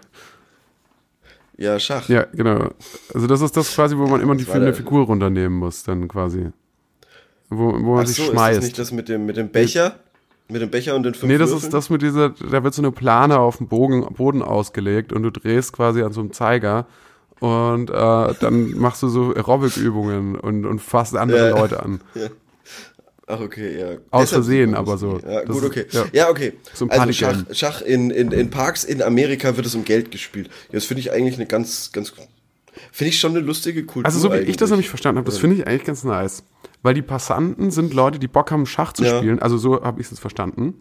[1.57, 2.09] Ja, Schach.
[2.09, 2.71] Ja, genau.
[3.13, 6.51] Also das ist das quasi, wo man immer die eine Figur runternehmen muss, dann quasi.
[7.51, 8.63] Wo, wo man Ach sich so, ist das schmeißt.
[8.63, 9.99] nicht das mit dem, mit dem Becher?
[10.51, 11.67] Mit dem Becher und den fünf Nee, das Würfeln?
[11.67, 15.23] ist das mit dieser, da wird so eine Plane auf dem Bogen, Boden ausgelegt und
[15.23, 16.87] du drehst quasi an so einem Zeiger
[17.41, 21.59] und äh, dann machst du so Aerobic-Übungen und, und fasst andere Ja.
[21.59, 22.01] Leute an.
[23.31, 23.87] Ach, okay, ja.
[24.11, 25.19] Aus Versehen, aber so.
[25.19, 25.87] Ja, gut, ist- okay.
[25.91, 26.05] ja.
[26.13, 26.55] Ja, okay.
[26.73, 27.37] So ein also Schach.
[27.53, 30.49] Schach in, in, in Parks in Amerika wird es um Geld gespielt.
[30.69, 32.15] Ja, das finde ich eigentlich eine ganz, ganz,
[32.91, 34.07] finde ich schon eine lustige Kultur.
[34.07, 34.71] Also so wie ich das eigentlich.
[34.71, 36.43] nämlich verstanden habe, das finde ich eigentlich ganz nice.
[36.83, 39.19] Weil die Passanten sind Leute, die Bock haben, Schach zu Ja.
[39.19, 39.41] spielen.
[39.43, 40.81] Also so habe ich es verstanden.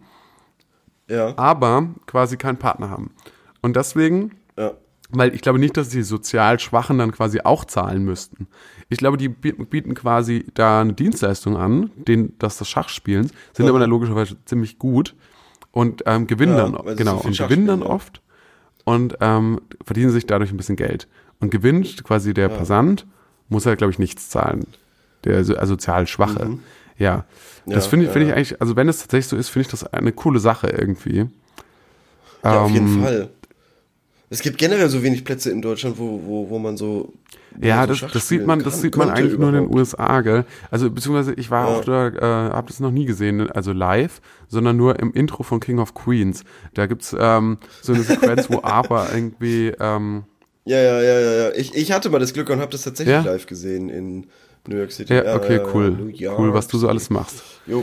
[1.06, 3.10] Ja, Aber quasi keinen Partner haben.
[3.60, 4.72] Und deswegen ja.
[5.10, 8.46] Weil ich glaube nicht, dass die sozial Schwachen dann quasi auch zahlen müssten.
[8.90, 13.64] Ich glaube, die bi- bieten quasi da eine Dienstleistung an, den, dass das Schachspielen, sind
[13.66, 13.70] Ja.
[13.70, 15.14] aber dann logischerweise ziemlich gut
[15.72, 17.86] und ähm, gewinnen Ja, dann, genau, so und gewinnen dann ja.
[17.86, 18.20] oft
[18.84, 21.08] und ähm, verdienen sich dadurch ein bisschen Geld.
[21.40, 23.06] Und gewinnt quasi der Passant,
[23.48, 24.66] muss er, glaube ich, nichts zahlen.
[25.24, 26.58] Der so- sozial Schwache.
[26.98, 27.24] Ja.
[27.64, 28.36] Das Ja, finde ich, ja, finde ich ja.
[28.36, 31.28] eigentlich, also wenn es tatsächlich so ist, finde ich das eine coole Sache irgendwie.
[32.44, 33.30] Ja, auf Ähm, jeden Fall.
[34.30, 37.14] Es gibt generell so wenig Plätze in Deutschland, wo, wo, wo man so.
[37.60, 39.78] Ja, so das, das sieht man, das kann- sieht man eigentlich nur in den überhaupt.
[39.94, 40.44] USA, gell?
[40.70, 41.74] Also beziehungsweise ich war Ja.
[41.78, 45.60] auch da, äh, habe das noch nie gesehen, also live, sondern nur im Intro von
[45.60, 46.44] King of Queens.
[46.74, 50.24] Da gibt's ähm, so eine Sequenz, wo ABBA irgendwie, ähm,
[50.66, 51.54] Ja, ja, ja, ja, ja.
[51.54, 53.22] Ich, ich hatte mal das Glück und habe das tatsächlich Ja?
[53.22, 54.26] live gesehen in
[54.66, 55.14] New York City.
[55.14, 57.42] ja, okay, ja, cool, cool, was du so alles machst.
[57.66, 57.82] Jo.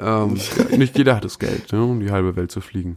[0.00, 0.36] Ähm,
[0.70, 2.96] ja, nicht jeder hat das Geld, ne, um die halbe Welt zu fliegen.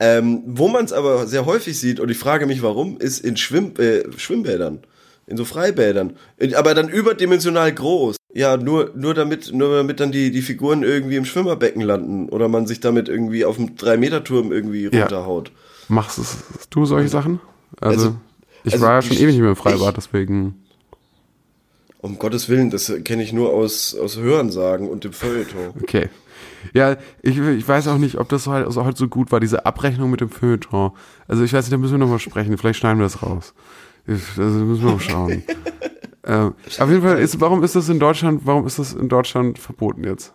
[0.00, 3.36] Ähm, wo man es aber sehr häufig sieht, und ich frage mich warum, ist in
[3.36, 4.80] Schwimm äh, Schwimmbädern.
[5.26, 6.14] In so Freibädern.
[6.38, 8.16] In, aber dann überdimensional groß.
[8.32, 12.28] Ja, nur, nur damit, nur damit dann die, die Figuren irgendwie im Schwimmerbecken landen.
[12.30, 15.02] Oder man sich damit irgendwie auf dem 3-Meter-Turm irgendwie Ja.
[15.02, 15.50] runterhaut.
[15.88, 16.18] Machst
[16.70, 17.40] du solche Sachen?
[17.80, 18.16] Also, Also-
[18.64, 20.64] ich also war ja schon ich- ewig nicht mehr im Freibad, deswegen.
[22.00, 25.74] Um Gottes Willen, das kenne ich nur aus, aus Hörensagen und dem Feuilleton.
[25.82, 26.08] Okay.
[26.74, 29.66] Ja, ich, ich weiß auch nicht, ob das halt, also heute so gut war, diese
[29.66, 30.92] Abrechnung mit dem Feuilleton.
[31.26, 32.56] Also ich weiß nicht, da müssen wir nochmal sprechen.
[32.58, 33.54] Vielleicht schneiden wir das raus.
[34.06, 35.42] Ich, also müssen wir mal schauen.
[36.24, 39.58] ähm, auf jeden Fall, ist, warum ist das in Deutschland, warum ist das in Deutschland
[39.58, 40.34] verboten jetzt?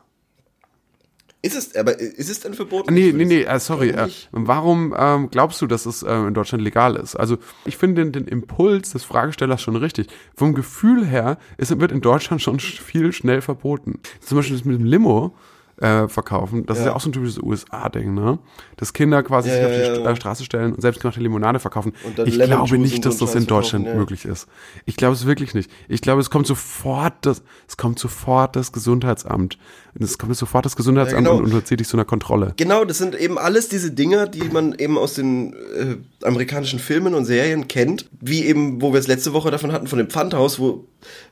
[1.45, 2.93] Ist es, aber ist es denn verboten?
[2.93, 3.89] Nee, nee, nee, äh, sorry.
[3.89, 7.17] Äh, warum ähm, glaubst du, dass es äh, in Deutschland legal ist?
[7.17, 10.07] Also ich finde den, den Impuls des Fragestellers schon richtig.
[10.37, 13.99] Vom Gefühl her ist, wird in Deutschland schon sch- viel schnell verboten.
[14.21, 15.35] Zum Beispiel das mit dem Limo
[15.77, 16.91] äh, verkaufen, das ist Ja.
[16.91, 18.37] ja auch so ein typisches USA-Ding, ne?
[18.77, 20.11] Dass Kinder quasi Ja, sich ja, auf die ja, ja.
[20.11, 21.93] äh, Straße stellen und selbstgemachte Limonade verkaufen.
[22.25, 23.95] Ich Lemon glaube Juice nicht, dass das in Deutschland ja.
[23.95, 24.47] möglich ist.
[24.85, 25.71] Ich glaube es wirklich nicht.
[25.89, 29.57] Ich glaube, es kommt sofort das, es kommt sofort das Gesundheitsamt.
[29.99, 31.43] Es kommt sofort das Gesundheitsamt Ja, genau.
[31.43, 32.53] und unterzieht dich so einer Kontrolle.
[32.57, 37.13] Genau, das sind eben alles diese Dinge, die man eben aus den äh, amerikanischen Filmen
[37.13, 40.59] und Serien kennt, wie eben, wo wir es letzte Woche davon hatten, von dem Pfandhaus,
[40.59, 40.85] wo,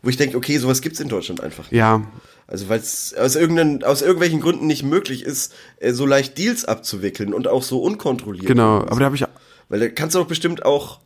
[0.04, 1.64] wo ich denke, okay, sowas gibt's in Deutschland einfach.
[1.66, 1.72] nicht.
[1.80, 2.02] Ja,
[2.52, 7.34] Also weil es aus, aus irgendwelchen Gründen nicht möglich ist, äh, so leicht Deals abzuwickeln
[7.34, 8.46] und auch so unkontrolliert.
[8.46, 9.26] Genau, aber da habe ich
[9.70, 11.00] Weil da kannst du doch bestimmt auch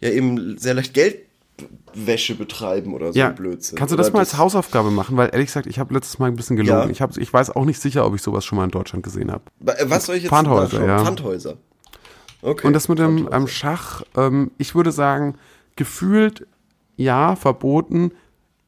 [0.00, 3.78] ja eben sehr leicht Geldwäsche betreiben oder so ja, Blödsinn.
[3.78, 5.16] kannst du das mal als Hausaufgabe machen?
[5.16, 6.86] Weil ehrlich gesagt, ich habe letztes Mal ein bisschen gelogen.
[6.86, 6.90] Ja.
[6.90, 9.30] Ich, hab, ich weiß auch nicht sicher, ob ich sowas schon mal in Deutschland gesehen
[9.30, 9.44] habe.
[9.64, 10.88] Äh, Was soll ich jetzt Pfandhäuser, nachschauen?
[10.88, 11.04] ja.
[11.04, 11.56] Pfandhäuser.
[12.42, 12.66] Okay.
[12.66, 13.36] Und das mit dem Pfandhäuser.
[13.36, 15.36] ähm, Schach, ähm, ich würde sagen,
[15.76, 16.48] gefühlt
[16.96, 18.10] ja, verboten,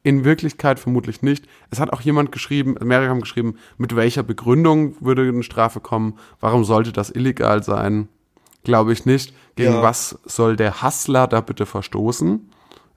[0.04, 1.46] in Wirklichkeit vermutlich nicht.
[1.70, 6.18] Es hat auch jemand geschrieben, mehrere haben geschrieben, mit welcher Begründung würde eine Strafe kommen?
[6.40, 8.08] Warum sollte das illegal sein?
[8.64, 9.34] Glaube ich nicht.
[9.56, 9.82] Gegen Ja.
[9.82, 12.50] was soll der Hassler da bitte verstoßen?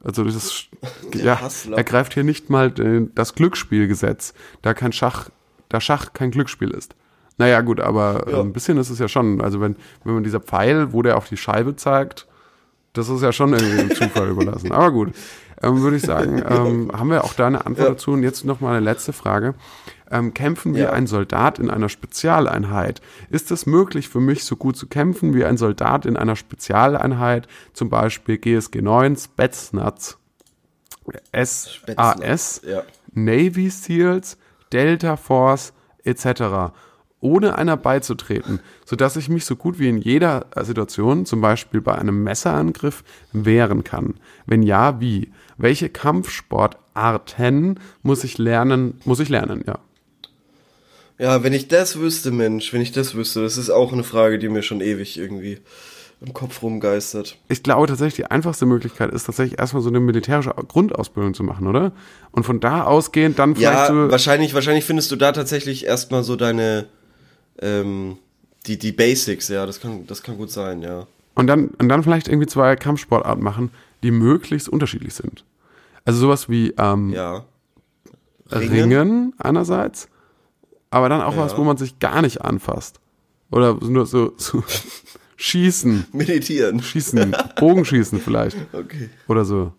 [0.04, 0.68] Also das ist,
[1.16, 1.78] ja, Hassler.
[1.78, 5.30] er greift hier nicht mal das Glücksspielgesetz, da kein Schach,
[5.70, 6.96] da Schach kein Glücksspiel ist.
[7.38, 8.40] Naja, gut, aber äh, Ja.
[8.42, 9.42] ein bisschen ist es ja schon.
[9.42, 12.28] Also wenn, wenn man dieser Pfeil, wo der auf die Scheibe zeigt,
[12.94, 14.72] das ist ja schon irgendwie dem Zufall überlassen.
[14.72, 15.14] Aber gut,
[15.66, 17.94] ähm, würde ich sagen, ähm, haben wir auch da eine Antwort Ja.
[17.94, 18.12] dazu.
[18.12, 19.56] Und jetzt noch mal eine letzte Frage.
[20.12, 20.92] Ähm, kämpfen wie Ja.
[20.92, 23.02] ein Soldat in einer Spezialeinheit?
[23.30, 27.48] Ist es möglich für mich, so gut zu kämpfen wie ein Soldat in einer Spezialeinheit,
[27.74, 30.18] zum Beispiel GSG 9, Spetsnaz,
[31.34, 32.84] SAS, Ja.
[33.14, 34.38] Navy SEALs,
[34.72, 36.72] Delta Force etc.,
[37.26, 41.96] ohne einer beizutreten, sodass ich mich so gut wie in jeder Situation, zum Beispiel bei
[41.96, 43.04] einem Messerangriff,
[43.34, 44.14] wehren kann?
[44.46, 45.32] Wenn ja, wie?
[45.58, 49.00] Welche Kampfsportarten muss ich lernen?
[49.06, 49.80] Muss ich lernen, ja.
[51.18, 54.38] Ja, wenn ich das wüsste, Mensch, wenn ich das wüsste, das ist auch eine Frage,
[54.38, 55.60] die mir schon ewig irgendwie
[56.26, 57.38] im Kopf rumgeistert.
[57.50, 61.68] Ich glaube tatsächlich, die einfachste Möglichkeit ist tatsächlich erstmal so eine militärische Grundausbildung zu machen,
[61.68, 61.92] oder?
[62.32, 64.12] Und von da ausgehend dann vielleicht Ja, so.
[64.12, 66.86] wahrscheinlich, wahrscheinlich findest du da tatsächlich erstmal so deine,
[67.62, 68.18] ähm,
[68.66, 71.06] die, die Basics, ja, das kann, das kann gut sein, ja.
[71.36, 73.72] Und dann, und dann vielleicht irgendwie zwei Kampfsportarten machen,
[74.04, 75.44] die möglichst unterschiedlich sind.
[76.06, 77.46] Also sowas wie ähm, Ja.
[78.52, 79.34] Ringen.
[79.38, 80.08] einerseits,
[80.92, 81.40] aber dann auch Ja.
[81.42, 83.00] was, wo man sich gar nicht anfasst.
[83.52, 84.64] Oder nur so, so
[85.38, 86.82] Schießen, Meditieren.
[86.82, 88.58] Schießen, Bogenschießen vielleicht.
[88.72, 89.10] Okay.
[89.28, 89.74] Oder so.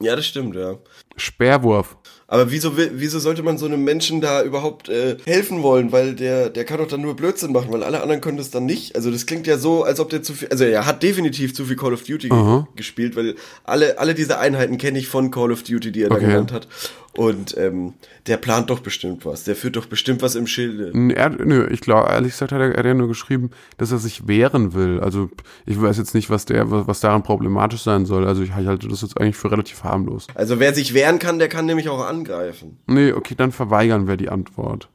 [0.00, 0.76] Ja, das stimmt, ja.
[1.16, 1.96] Speerwurf.
[2.32, 5.90] Aber wieso, wieso sollte man so einem Menschen da überhaupt äh, helfen wollen?
[5.90, 8.66] Weil der, der kann doch dann nur Blödsinn machen, weil alle anderen können das dann
[8.66, 8.94] nicht.
[8.94, 11.64] Also das klingt ja so, als ob der zu viel, also er hat definitiv zu
[11.64, 12.68] viel Call of Duty Aha.
[12.76, 16.14] gespielt, weil alle, alle diese Einheiten kenne ich von Call of Duty, die er da
[16.14, 16.26] Okay.
[16.26, 16.68] genannt hat.
[17.16, 17.94] Und ähm,
[18.28, 19.44] der plant doch bestimmt was.
[19.44, 20.92] Der führt doch bestimmt was im Schilde.
[21.14, 23.98] Er, nö, ich glaube, ehrlich gesagt hat er, er hat ja nur geschrieben, dass er
[23.98, 25.00] sich wehren will.
[25.00, 25.28] Also
[25.66, 28.26] ich weiß jetzt nicht, was der, was, was daran problematisch sein soll.
[28.26, 30.28] Also ich halte das jetzt eigentlich für relativ harmlos.
[30.34, 32.78] Also wer sich wehren kann, der kann nämlich auch angreifen.
[32.86, 34.88] Nee, okay, dann verweigern wir die Antwort.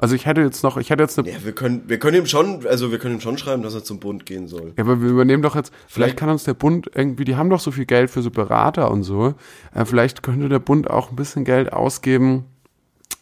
[0.00, 1.30] Also ich hätte jetzt noch, ich hätte jetzt eine.
[1.30, 3.84] Ja, wir können, wir können ihm schon, also wir können ihm schon schreiben, dass er
[3.84, 4.72] zum Bund gehen soll.
[4.78, 7.50] Ja, aber wir übernehmen doch jetzt, vielleicht Vielleicht- kann uns der Bund irgendwie, die haben
[7.50, 9.34] doch so viel Geld für so Berater und so.
[9.74, 12.46] Äh, vielleicht könnte der Bund auch ein bisschen Geld ausgeben,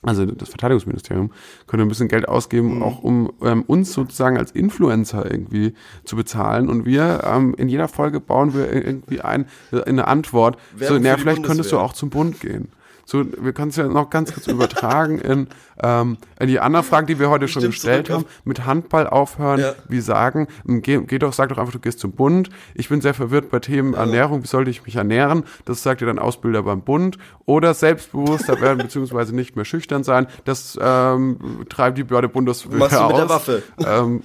[0.03, 1.33] also das Verteidigungsministerium
[1.67, 5.75] könnte ein bisschen Geld ausgeben, auch um ähm, uns sozusagen als Influencer irgendwie
[6.05, 6.69] zu bezahlen.
[6.69, 10.57] Und wir ähm, in jeder Folge bauen wir irgendwie ein, äh, eine Antwort.
[10.75, 12.69] so, Werbung naja, für die vielleicht könntest du auch zum Bund gehen.
[13.11, 15.47] So, wir können es ja noch ganz kurz übertragen in,
[15.83, 19.61] ähm, in die andere Frage, die wir heute schon Stimmt, gestellt haben, mit Handball aufhören,
[19.61, 19.73] Ja.
[19.89, 22.51] wie sagen, ähm, geh, geh doch, sag doch einfach, du gehst zum Bund.
[22.75, 25.45] Ich bin sehr verwirrt bei Themen Ernährung, wie sollte ich mich ernähren?
[25.65, 27.17] Das sagt dir dann Ausbilder beim Bund.
[27.47, 30.27] Oder selbstbewusster werden, beziehungsweise nicht mehr schüchtern sein.
[30.45, 33.09] Das ähm, treibt die Behörde Bundeswehr Machst du aus.
[33.13, 33.63] mit der Waffe.
[33.79, 34.23] Ähm,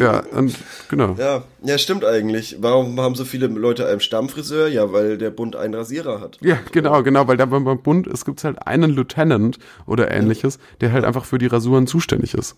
[0.00, 0.56] ja, und
[0.88, 1.16] genau.
[1.18, 2.56] Ja, ja, stimmt eigentlich.
[2.60, 4.68] Warum haben so viele Leute einen Stammfriseur?
[4.68, 6.38] Ja, weil der Bund einen Rasierer hat.
[6.40, 10.92] Ja, genau, genau, weil da beim Bund es gibt halt einen Lieutenant oder ähnliches, der
[10.92, 12.56] halt einfach für die Rasuren zuständig ist.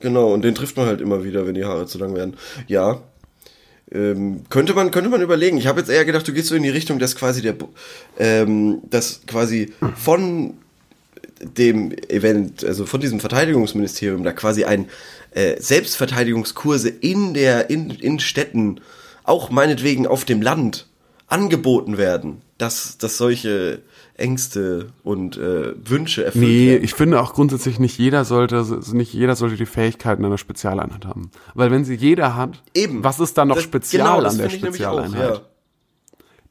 [0.00, 2.36] Genau, und den trifft man halt immer wieder, wenn die Haare zu lang werden.
[2.66, 3.02] Ja.
[3.90, 5.58] Ähm, könnte man könnte man überlegen.
[5.58, 7.54] Ich habe jetzt eher gedacht, du gehst so in die Richtung, dass quasi der
[8.18, 10.54] ähm, dass quasi von
[11.40, 14.86] dem Event, also von diesem Verteidigungsministerium, da quasi ein
[15.32, 18.80] äh, Selbstverteidigungskurse in der in, in Städten,
[19.24, 20.86] auch meinetwegen auf dem Land
[21.28, 23.82] angeboten werden, dass dass solche
[24.16, 26.84] Ängste und äh, Wünsche erfüllt Nee, werden.
[26.84, 31.30] ich finde auch grundsätzlich nicht jeder sollte, nicht jeder sollte die Fähigkeiten einer Spezialeinheit haben.
[31.54, 33.04] Weil wenn sie jeder hat, Eben.
[33.04, 34.70] was ist dann noch Das- spezial genau, das an der nämlich auch,
[35.04, 35.34] Spezialeinheit?
[35.36, 35.40] ja.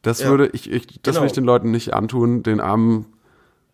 [0.04, 0.30] Das Ja.
[0.30, 1.22] würde ich, ich das Genau.
[1.22, 3.06] will ich den Leuten nicht antun, den armen,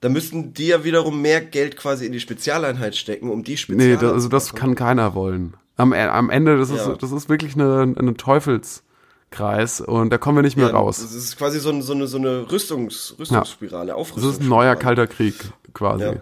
[0.02, 3.58] Da müssten die ja wiederum mehr Geld quasi in die Spezialeinheit stecken, um die nee,
[3.58, 5.54] Spezialeinheit das, also das kann keiner wollen.
[5.78, 6.76] Am, E- am Ende, das Ja.
[6.92, 11.00] ist, das ist wirklich eine, eine Teufelskreis und da kommen wir nicht mehr ja, raus.
[11.02, 14.34] Das ist quasi so, eine- so eine, so eine Rüstungs, Rüstungsspirale, Das Aufrüstungsspirale.
[14.34, 15.36] ist ein neuer kalter Krieg,
[15.74, 16.04] quasi.
[16.04, 16.14] Ja.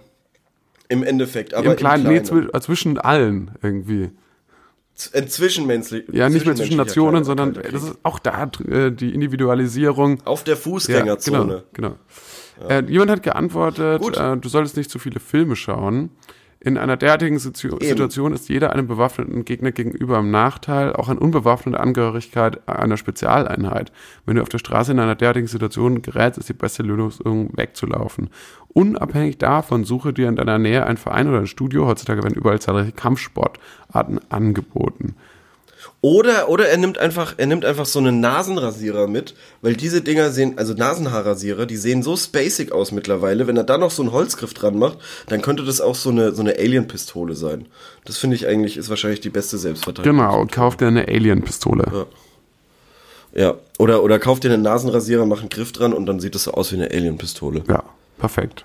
[0.89, 2.47] Im Endeffekt, aber Im kleinen, nee, Kleinen.
[2.49, 4.09] zwi- äh, zwischen allen irgendwie.
[5.13, 6.05] Ein zwischenmenschlich.
[6.11, 10.21] Ja, nicht mehr zwischen Nationen, sondern das ist auch da äh, die Individualisierung.
[10.25, 11.63] auf der Fußgängerzone.
[11.73, 11.95] genau, genau.
[12.67, 16.11] Äh, jemand hat geantwortet, äh, du solltest nicht zu viele Filme schauen.
[16.61, 17.85] In einer derartigen Situ Eben.
[17.85, 23.93] Situation ist jeder einem bewaffneten Gegner gegenüber im Nachteil, auch eine unbewaffnete Angehörigkeit einer Spezialeinheit.
[24.25, 28.29] Wenn du auf der Straße in einer derartigen Situation gerätst, ist die beste Lösung wegzulaufen.
[28.67, 31.87] Unabhängig davon suche dir in deiner Nähe einen Verein oder ein Studio.
[31.87, 35.15] Heutzutage werden überall zahlreiche Kampfsportarten angeboten.
[36.01, 40.31] Oder, oder er nimmt einfach, er nimmt einfach so einen Nasenrasierer mit, weil diese Dinger
[40.31, 43.47] sehen, also Nasenhaarrasierer, die sehen so spacig aus mittlerweile.
[43.47, 46.33] Wenn er da noch so einen Holzgriff dran macht, dann könnte das auch so eine,
[46.33, 47.65] so eine Alien-Pistole sein.
[48.05, 50.17] Das finde ich eigentlich, ist wahrscheinlich die beste Selbstverteidigung.
[50.17, 52.07] Genau, kauf dir eine Alien-Pistole.
[53.33, 53.55] Ja.
[53.77, 56.51] Oder, oder kauf dir einen Nasenrasierer, mach einen Griff dran und dann sieht das so
[56.51, 57.63] aus wie eine Alien-Pistole.
[57.67, 57.83] Ja,
[58.17, 58.63] perfekt.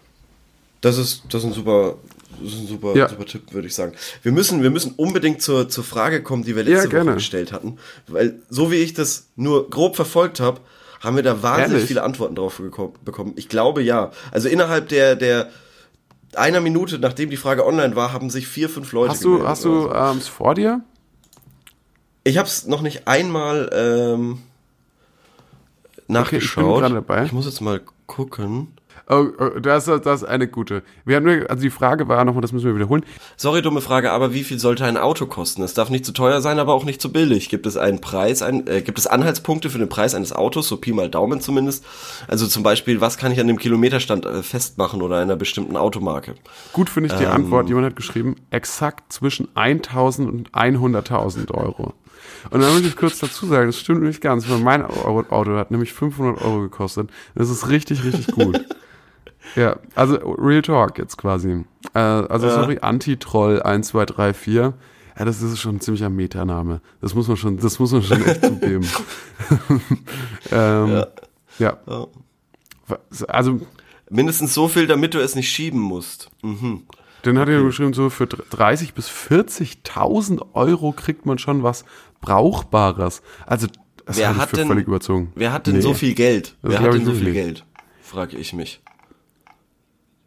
[0.83, 1.97] Das ist, das ist ein super,
[2.43, 3.09] das ist ein super, Ja.
[3.09, 3.93] super Tipp, würde ich sagen.
[4.23, 7.05] Wir müssen, wir müssen unbedingt zur, zur Frage kommen, die wir letzte Ja.
[7.05, 7.79] Woche gestellt hatten.
[8.07, 10.61] Weil, so wie ich das nur grob verfolgt habe,
[11.01, 11.87] haben wir da wahnsinnig Ehrlich?
[11.89, 12.61] viele Antworten drauf
[13.05, 13.33] bekommen.
[13.37, 14.11] Ich glaube ja.
[14.31, 15.51] Also innerhalb der, der
[16.35, 19.65] einer Minute, nachdem die Frage online war, haben sich vier, fünf Leute Hast du, hast
[19.65, 20.81] du ähm, es vor dir?
[22.25, 24.39] Ich habe es noch nicht einmal ähm,
[26.09, 26.81] nachgeschaut.
[26.81, 27.25] gerade dabei.
[27.25, 28.69] Ich muss jetzt mal gucken.
[29.09, 30.83] Oh, oh, das, das ist eine gute.
[31.05, 33.05] Wir hatten, also die Frage war nochmal, das müssen wir wiederholen.
[33.37, 35.63] Sorry, dumme Frage, aber wie viel sollte ein Auto kosten?
[35.63, 37.51] Es darf nicht zu teuer sein, aber auch nicht zu billig.
[37.51, 40.79] Gibt es einen Preis, ein, äh, gibt es Anhaltspunkte für den Preis eines Autos, so
[40.79, 41.85] Pi mal Daumen zumindest?
[42.29, 46.35] Also zum Beispiel, was kann ich an dem Kilometerstand äh, festmachen oder einer bestimmten Automarke?
[46.73, 47.31] Gut finde ich die Ähm.
[47.33, 47.69] Antwort.
[47.69, 51.93] Jemand hat geschrieben, exakt zwischen 1000 und 100.000 Euro.
[52.51, 55.57] Und dann muss ich kurz dazu sagen, das stimmt nicht ganz, weil mein Au- Auto
[55.57, 57.11] hat nämlich 500 Euro gekostet.
[57.35, 58.65] Das ist richtig, richtig gut.
[59.57, 61.65] ja, also Real Talk jetzt quasi.
[61.95, 64.75] Äh, also sorry, Anti-Troll 1, 2, 3, 4.
[65.19, 66.81] Ja, das ist schon ein ziemlicher Metaname.
[67.01, 68.85] Das muss man schon, das muss man schon echt zugeben.
[70.51, 71.05] ähm,
[71.59, 71.79] ja.
[71.87, 72.07] Ja.
[73.29, 73.61] Also,
[74.11, 76.31] Mindestens so viel, damit du es nicht schieben musst.
[76.43, 76.83] Mhm.
[77.23, 81.85] Dann hat er geschrieben, so für 30 bis 40.000 Euro kriegt man schon was
[82.21, 83.23] Brauchbares.
[83.47, 83.67] Also,
[84.05, 85.33] das Wer hat für denn- völlig überzogen.
[85.35, 85.81] Wer hat denn Nee.
[85.81, 86.57] so viel Geld?
[86.63, 87.33] Das Wer hat denn so viel nicht.
[87.35, 87.65] Geld?
[88.03, 88.83] Frage ich mich.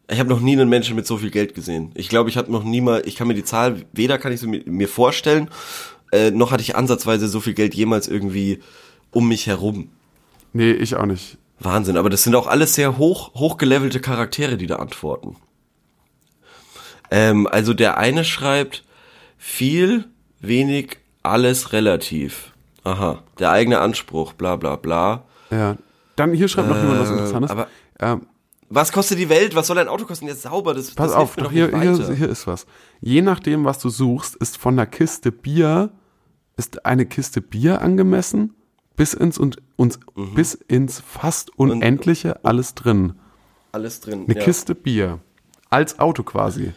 [0.10, 1.92] Ich habe noch nie einen Menschen mit so viel Geld gesehen.
[1.96, 4.40] Ich glaube, ich habe noch nie mal, ich kann mir die Zahl, weder kann ich
[4.40, 5.50] sie mir, vorstellen,
[6.14, 8.60] äh, noch hatte ich ansatzweise so viel Geld jemals irgendwie
[9.12, 9.90] um mich herum.
[10.54, 11.38] Nee, ich auch nicht.
[11.60, 15.36] Wahnsinn, aber das sind auch alles sehr hoch, hochgelevelte Charaktere, die da antworten.
[17.12, 18.84] Ähm, also der eine schreibt
[19.38, 20.06] viel,
[20.40, 22.54] wenig, alles relativ.
[22.84, 25.24] Aha, der eigene Anspruch, bla bla bla.
[25.52, 25.78] Ja.
[26.16, 27.52] Dann hier schreibt noch jemand was Interessantes.
[27.52, 27.68] aber-
[28.00, 28.22] ähm,
[28.70, 29.56] Was kostet die Welt?
[29.56, 30.28] Was soll ein Auto kosten?
[30.28, 32.66] Jetzt sauber, das, pass das auf, doch hier, hier, hier ist was.
[33.00, 35.90] Je nachdem, was du suchst, ist von der Kiste Bier,
[36.58, 38.54] ist eine Kiste Bier angemessen,
[38.98, 40.34] bis ins und uns, Mhm.
[40.34, 43.14] bis ins fast Unendliche alles drin.
[43.72, 44.26] Alles drin.
[44.28, 44.44] Eine ja.
[44.44, 45.20] Kiste Bier.
[45.70, 46.74] Als Auto quasi.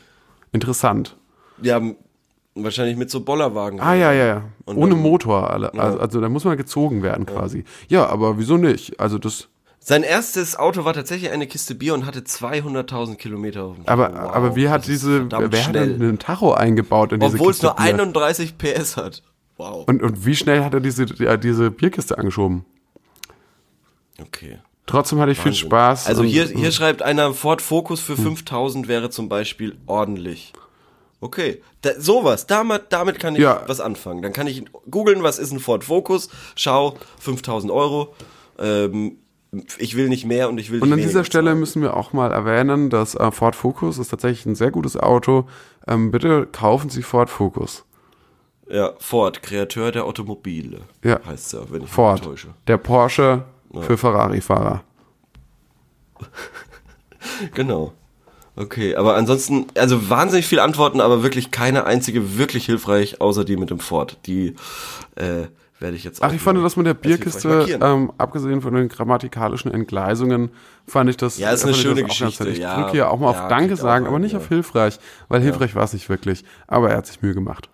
[0.53, 1.16] Interessant.
[1.62, 1.80] Ja,
[2.55, 3.80] wahrscheinlich mit so Bollerwagen.
[3.80, 4.43] Ah, ja, ja, ja.
[4.64, 5.51] Und Ohne dann- Motor.
[5.51, 7.64] Also, also da muss man gezogen werden quasi.
[7.88, 8.99] Ja, aber wieso nicht?
[9.01, 9.49] Also das,
[9.91, 14.12] Sein erstes Auto war tatsächlich eine Kiste Bier und hatte 200.000 Kilometer auf dem aber.
[14.12, 17.61] Wow, aber wie hat diese, wer hat denn einen Tacho eingebaut in diese Obwohl es
[17.61, 17.86] nur Bier?
[17.86, 19.24] 31 PS hat.
[19.57, 19.88] Wow.
[19.88, 22.64] Und, und wie schnell hat er diese, ja, diese Bierkiste angeschoben?
[24.22, 24.61] Okay.
[24.86, 25.66] Trotzdem hatte ich viel Wahnsinn.
[25.66, 26.07] Spaß.
[26.07, 28.16] Also hier, hier schreibt einer, Ford Focus Hm.
[28.16, 30.53] für 5000 wäre zum Beispiel ordentlich.
[31.20, 33.64] Okay, da, sowas, damit, damit kann ich Ja.
[33.66, 34.22] was anfangen.
[34.22, 38.14] Dann kann ich googeln, was ist ein Ford Focus, schau, 5000 Euro,
[38.61, 39.16] ähm,
[39.79, 41.61] ich will nicht mehr und ich will Und nicht an weniger dieser Stelle zahlen.
[41.61, 45.49] müssen wir auch mal erwähnen, dass äh, Ford Focus ist tatsächlich ein sehr gutes Auto.
[45.89, 47.85] Ähm, bitte kaufen Sie Ford Focus.
[48.69, 50.83] Ja, Ford, Kreateur der Automobile.
[51.03, 51.21] Ja.
[51.27, 52.21] Heißt ja, wenn ich mich Ford.
[52.21, 52.49] nicht täusche.
[52.69, 53.45] Der Porsche
[53.81, 54.83] für Ferrari-Fahrer.
[57.55, 57.93] Genau.
[58.57, 63.57] Okay, aber ansonsten, also wahnsinnig viele Antworten, aber wirklich keine einzige wirklich hilfreich, außer die
[63.57, 64.19] mit dem Ford.
[64.27, 64.55] Die
[65.17, 65.47] äh,
[65.81, 69.72] werde ich jetzt Ach, ich fand das mit der Bierkiste, ähm, abgesehen von den grammatikalischen
[69.72, 70.51] Entgleisungen,
[70.87, 71.39] fand ich das.
[71.39, 72.49] Ja, ist eine schöne Geschichte.
[72.49, 72.76] Ich ja.
[72.76, 74.39] drücke hier auch mal Ja, auf Danke sagen, aber nicht ja.
[74.39, 76.45] auf hilfreich, weil hilfreich war es nicht wirklich.
[76.66, 77.68] Aber er hat sich Mühe gemacht.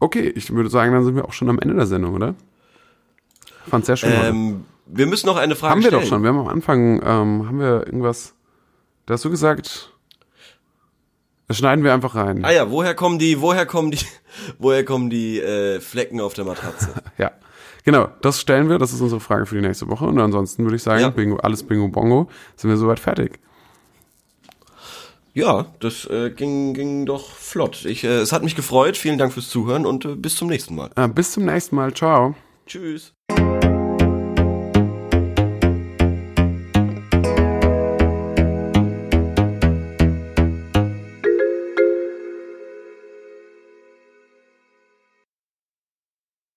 [0.00, 2.34] Okay, ich würde sagen, dann sind wir auch schon am Ende der Sendung, oder?
[3.68, 4.12] Fand sehr schön.
[4.12, 6.02] ähm, wir müssen noch eine Frage haben wir stellen.
[6.02, 6.22] doch schon.
[6.22, 8.34] Wir haben am Anfang, ähm, haben wir irgendwas.
[9.06, 9.93] Da hast du gesagt,
[11.54, 12.44] das schneiden wir einfach rein.
[12.44, 13.98] Ah ja, woher kommen die, woher kommen die,
[14.58, 16.90] woher kommen die äh, Flecken auf der Matratze?
[17.18, 17.30] Ja.
[17.84, 18.78] Genau, das stellen wir.
[18.78, 20.06] Das ist unsere Frage für die nächste Woche.
[20.06, 21.10] Und ansonsten würde ich sagen, Ja.
[21.10, 23.38] Bingo, alles Bingo Bongo, sind wir soweit fertig.
[25.34, 27.84] ja, das äh, ging, ging doch flott.
[27.84, 28.96] Ich, äh, es hat mich gefreut.
[28.96, 30.90] Vielen Dank fürs Zuhören und äh, bis zum nächsten Mal.
[30.96, 31.92] Äh, bis zum nächsten Mal.
[31.92, 32.34] Ciao.
[32.66, 33.13] Tschüss.